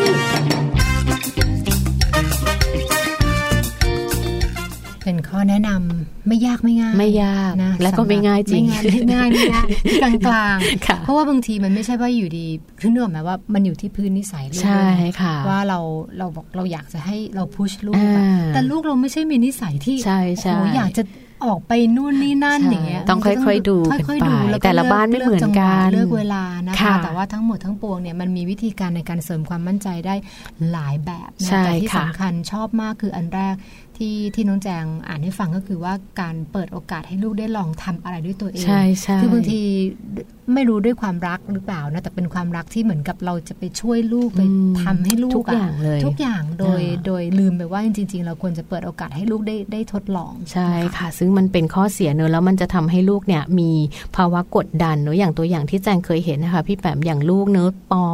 [5.05, 12.47] เป็นข้อแนะนำไม่ยากไม่ง่าย ไม่ยากนะและก็ไม่ง่ายจริงไม่ง่ายไม่ง่ายไม่ง่ายกลางๆค่ะเพราะว่าบางทีมันไม่ใช่ว่าอยู่ดี
[12.81, 15.79] คือเนื่องหมายว่ามันอยู่ที่พื้นนิสัยลูกใช่ด้วยนค่ะว่าเรา
[16.19, 21.03] เราบอกเราอยากจะให้เราพุชลูกอ่าอะแต่ลูกเราไม่ใช่มีนิสัยที่ใช่ใช่โอ้โหอยากจะ
[21.45, 23.77] ออกไปนู่นนี่นั่นใช่อย่างเงี้ยต้องมันก็ค่อยๆดู
[24.09, 30.15] ค่อยกันๆไปดูแล้วก็แต่ละบ้านไม่เหมือนกันเลือกจังหวะเลือกเวลานะคะค่ะแต่ว่าทั้งหมดทั้งปวงเนี่ยมันมีวิธีการในการเสริมความมั่นใจได้
[30.71, 33.55] หลายแบบนะใช่แต่ที่ค่ะสำคัญชอบมากคืออันแรก
[33.99, 39.61] ที่ที่น้องแจงอ่านให้ฟังก็คือว่าการเปิดโอกาสให้ลูกได้ลองทำอะไรด้วยตัวเองใช่ใช่คือบางที
[40.55, 53.71] ไม่รู้ด้วยความรักหรือเปล่านะแต่เป็นความรักที่เหมือนกับเราจะไปช่วยลูกไปอืมทำให้ลูกทุกอย่างเลยทุกอย่างโดยอ่าโดยลืมไปว่าจริง ๆ เราควรจะเปิดโอกาสให้ลูกได้ได้ทดลองใช่ค่ะ ซึ่งมันเป็นข้อเสียเนอะแล้วมันจะทำให้ลูกเนี่ยมี
[54.17, 58.05] ภาวะกดดันเนอะอย่างตัวอย่างที่แจงเคยเห็นนะคะพี่แปมอย่างลูกเนอะปอ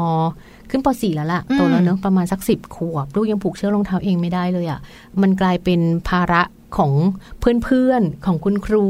[0.70, 4.80] ขึ้นปสี่แล้วล่ะอืมโตแล้วเนอะประมาณสักสิบขวบ ลูกยังผูกเชือกรองเท้าเองไม่ได้เลยอะ่ะ
[5.22, 6.42] มันกลายเป็นภาระ
[6.78, 6.92] ของ
[7.40, 8.86] เพื่อนๆของคุณครู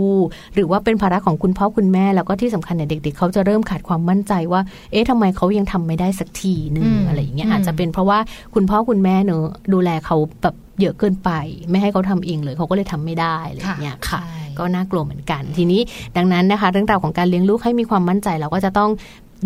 [0.54, 4.60] หรือว่าเป็นภาระของคุณพ่อคุณแม่แล้วก็ที่สำคัญเนี่ยเด็ก ๆ เขาจะเริ่มขาดความมั่นใจว่า
[4.92, 8.18] เอ๊ะทำไมเขายังทำไม่ได้สักทีหนึ่งอืมอะไรอย่างเงี้ยอืมอาจจะเป็นเพราะว่า
[8.54, 11.30] คุณพ่อคุณแม่เนอะดูแลเขาแบบเยอะเกินไป
[11.70, 15.80] ไม่ให้เขาทำเองเลยเขาก็เลยทำไม่ได้อะไรอย่างเงี้ยค่ะใช่ก็น่ากลัวเหมือนกันทีนี้
[16.16, 18.90] ดังนั้นนะคะ เรื่องราวของการเลี้ยงลูกให้มีความมั่นใจเราก็จะต้อง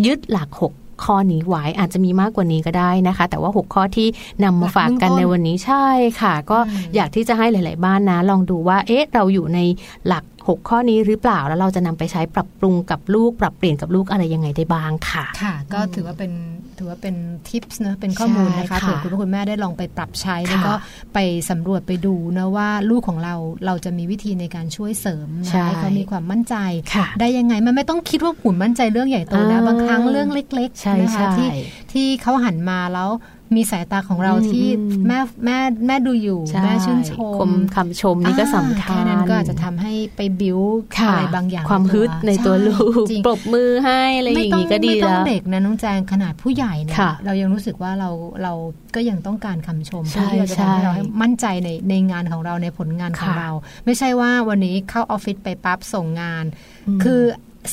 [0.06, 4.08] ยึดหลัก6 6 ข้อนี้ไว้อาจจะมีมากกว่านี้ก็ได้นะคะ แต่ว่า 6 ข้อที่
[4.44, 5.86] นำมาฝากกันในวันนี้ใช่
[6.20, 6.58] ค่ะ ก็
[6.94, 9.58] อยากที่จะให้หลาย ๆ บ้านนะ ลองดูว่าเอ๊ะเราอยู่ใน
[10.06, 16.32] หลัก 6 ข้อนี้หรือเปล่าแล้วเราจะนำไปใช้ปรับปรุงกับลูก ปรับเปลี่ยนกับลูกอะไรยังไงได้บ้างค่ะ ค่ะ ก็ถือว่าเป็น
[16.78, 17.14] ถือว่าเป็น
[17.48, 20.72] ทิปส์นะเป็นข้อมูลนะคะใช่ค่ะเผื่อคุณพ่อคุณแม่ได้ลองไปปรับใช้ค่ะแล้วก็
[21.14, 21.18] ไป
[21.50, 23.34] สำรวจไปดูนะว่าลูกของเรา
[23.66, 26.54] เราจะมีวิธีในการช่วยเสริมนะใช่ให้เขามีความมั่นใจ
[26.94, 31.48] ค่ะได้ยังไงมันไม่ต้องคิดว่าหุ่นมั่นใจเรื่องใหญ่โตนะอ่าบางครั้งเรื่องเล็กใช่ๆนะคะใช่ที่
[31.92, 33.10] ที่เขาหันมาแล้ว
[33.56, 40.60] มีสายตาของเราอืมที่อืมแม่แม่แม่ดูอยู่ใช่แม่ชื่นชคมคำชมนี่ก็สำคัญอ่าแค่นั้นก็อาจจะทำให้ไปบิว
[40.98, 48.10] ค่ะอะไรบางอย่าง ความฮึดในตัวลูกใช่จริงปรบมือให้อะไรอย่างนี้ก็ดีไม่ต้อแล้งวเด็กนะน้องแจงขนาดผู้ใหญ่เนี่ยค่ะเรายังรู้สึกว่าเรา
[48.42, 48.52] เรา
[48.94, 53.50] ก็ยังต้องการคำชมใช่เพื่อที่เราจะทำให้ใช่เราให้มั่นใจในในงานของเราในผลงานของค่ะเรา
[53.84, 56.44] ไม่ใช่ว่าวันนี้เข้าออฟฟิศไปปั๊บส่งงาน
[56.88, 57.22] อืมคือ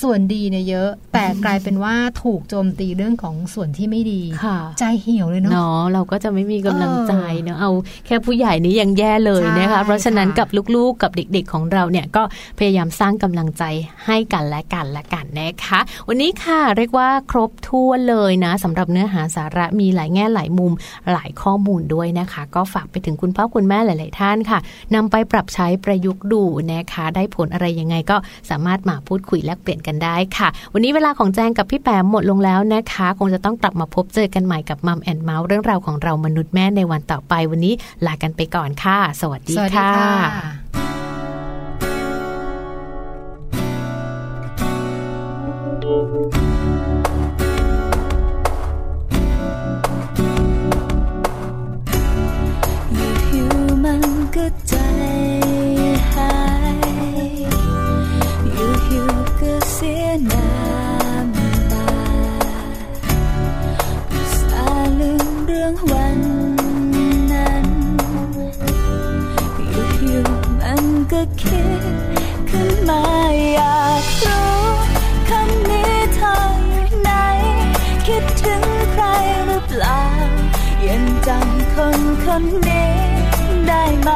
[0.01, 7.71] ส่วนดีเนี่ยเยอะ แต่กลายเป็นว่าถูกโจมตีเรื่องของส่วนที่ไม่ดีค่ะใจเหี่ยวเลยเนาะเนาะเราก็จะไม่มีกำลังใจเออเนาะเอา
[8.05, 12.23] แค่ผู้ใหญ่นี้ยังแย่เลยนะคะใช่เพราะฉะนั้นค่ะกับลูกๆกับเด็กๆของเราเนี่ยก็
[12.59, 13.63] พยายามสร้างกำลังใจ
[14.05, 20.71] ให้กันและกันและกันนะคะ วันนี้ค่ะเรียกว่าครบถ้วนเลยนะสำหรับเนื้อหาสาระมีหลายแง่หลายมุม
[21.11, 24.59] หลายข้อมูลด้วยนะคะ ก็ฝากไปถึงคุณพ่อคุณแม่หลาย ๆ ท่านค่ะ
[24.95, 28.17] นำไปปรับใช้ประยุกต์ดูนะคะ ได้ผลอะไรยังไงก็
[28.49, 37.73] สามารถมาพูดคุยแลกเปลี่ยนกันได้ค่ะ วันนี้เวลาของแจงกับพี่แปมหมดลงแล้วนะคะ คงจะต้องกลับมาพบเจอกันใหม่กับมัมแอนเมาส์เรื่องราวของเรามนุษย์แม่ในวันต่อไป วันนี้
[38.05, 46.20] ลากันไปก่อนค่ะ สวัสดีสวัสดีค่ะ
[71.41, 71.81] คิด
[72.49, 73.03] ขึ้นมา
[73.53, 74.55] อยากรู้
[75.29, 76.35] คำนี้เธอ
[76.69, 77.11] อยู่ไหน
[78.07, 79.03] คิดถึงใคร
[79.45, 80.01] หรือเปล่า
[80.87, 82.93] ยังจำคนคนนี้
[83.67, 84.09] ได้ไหม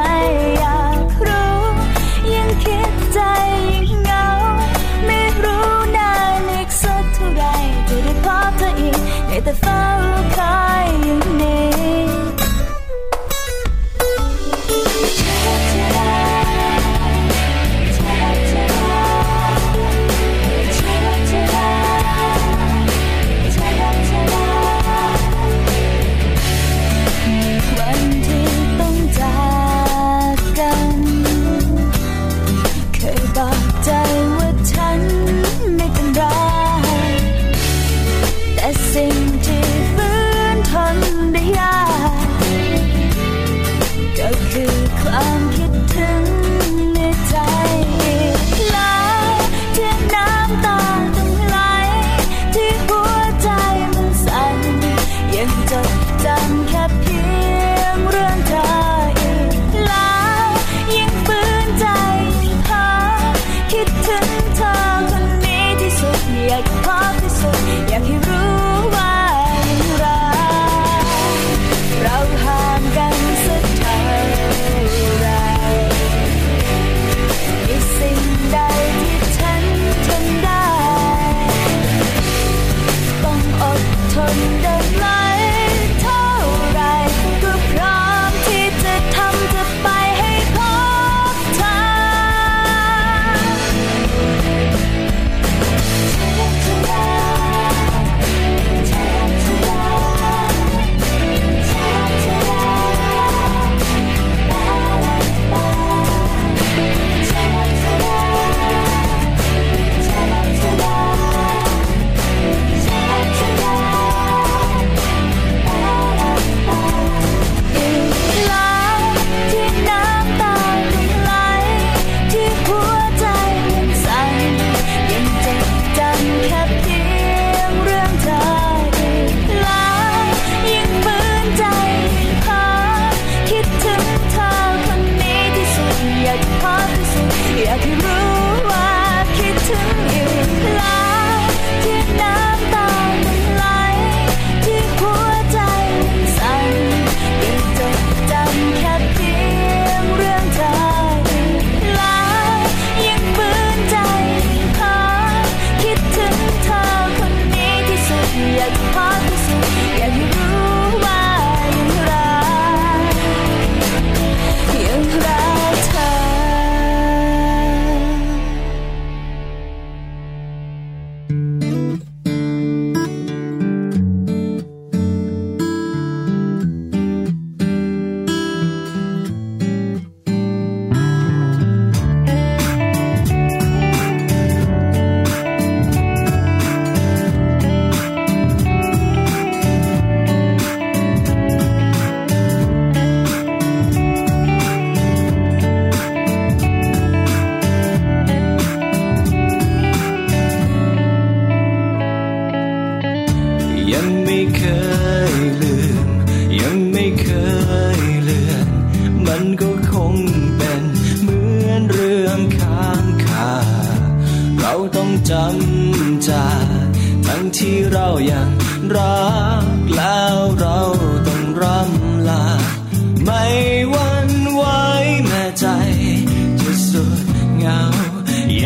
[0.60, 1.60] อยากรู้
[2.34, 3.20] ยังคิดใจ
[3.90, 4.26] ยังเหงา
[5.06, 7.44] ไม่รู้นานอีกสักเท่าไร
[7.88, 9.82] จะได้พบเธออีกได้แต่เฝ้า
[10.38, 11.75] คอยอย่างนี้วัน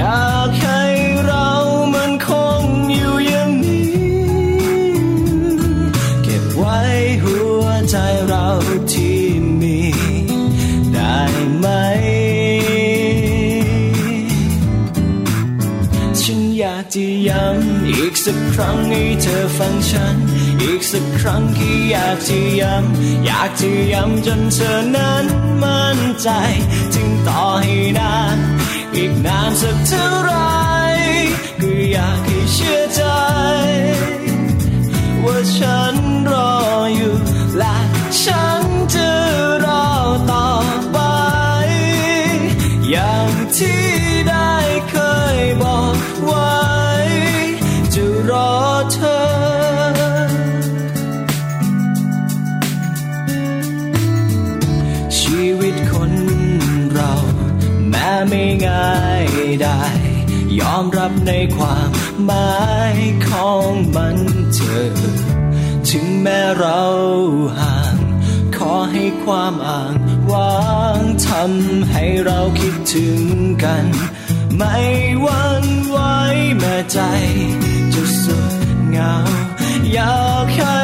[0.02, 0.84] อยากให้
[1.26, 1.50] เรา
[1.94, 2.30] มันค
[2.62, 3.90] งอยู่อย่างนี้
[6.24, 6.80] เก็บไว้
[7.24, 7.96] หัวใจ
[8.28, 8.48] เรา
[8.92, 9.22] ที่
[9.62, 9.80] มี
[10.94, 11.20] ได้
[11.58, 11.66] ไหม
[16.22, 20.16] ฉันอยากจะย้ำอีกสักครั้งให้เธอฟังฉัน
[20.62, 25.26] อีกสักครั้งที่อยากจะย้ำอยากจะย้ำจนเธอนั้น
[25.64, 26.30] มั่นใจ
[26.94, 28.40] จึงต่อให้นาน
[28.96, 30.32] อีกนานสักเท่าไหร
[31.62, 33.02] ก็อยากให้เชื่อใจ
[35.24, 35.89] ว่าฉัน
[61.32, 61.90] ในความ
[62.26, 62.60] หมา
[62.96, 62.98] ย
[63.30, 64.18] ของมัน
[64.56, 64.92] เธอ
[65.90, 66.84] ถึงแม้เรา
[67.60, 67.98] ห่าง
[68.56, 69.94] ขอให้ความอ่าง
[70.32, 73.22] วางทำให้เราคิดถึง
[73.64, 73.86] กัน
[74.56, 74.78] ไม่
[75.26, 75.98] วันไหว
[76.58, 77.00] แม้ใจ
[77.94, 78.54] จะสุด
[78.90, 79.16] เหงา
[79.94, 80.82] อยากให้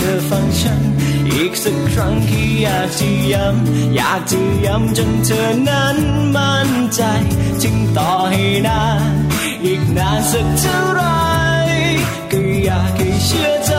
[0.00, 0.80] ธอฟังฉัน
[1.32, 5.96] อีกสักครั้งที่อยากจะย้ำอยากจะย้ำจนเธอนั้น
[6.36, 7.02] มั่นใจ
[7.62, 8.82] จึงต่อให้นา
[9.12, 9.14] น
[9.64, 11.02] อีกนานสักเท่าไหร
[12.30, 13.74] ก็อยากให้เชื่อใจ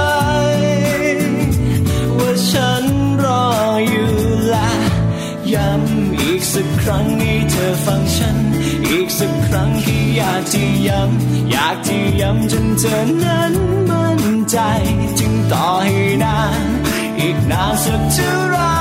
[2.17, 2.85] ว่าฉัน
[3.23, 3.45] รอ
[3.87, 4.11] อยู่
[4.49, 4.71] และ
[5.53, 8.37] ย้ำอีกสักครั้งให้เธอฟังฉัน
[8.87, 13.53] อีกสักครั้งที่อยากจะย้ำอยากจะย้ำจนเธอนั้น
[13.89, 13.90] มั่น
[14.51, 14.57] ใจ
[15.19, 16.67] จึงต่อให้นาน
[17.19, 18.80] อีกนานสักเท่าไร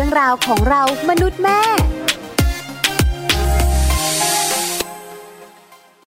[0.00, 1.60] รื่องราวของเรามนุษย์แม่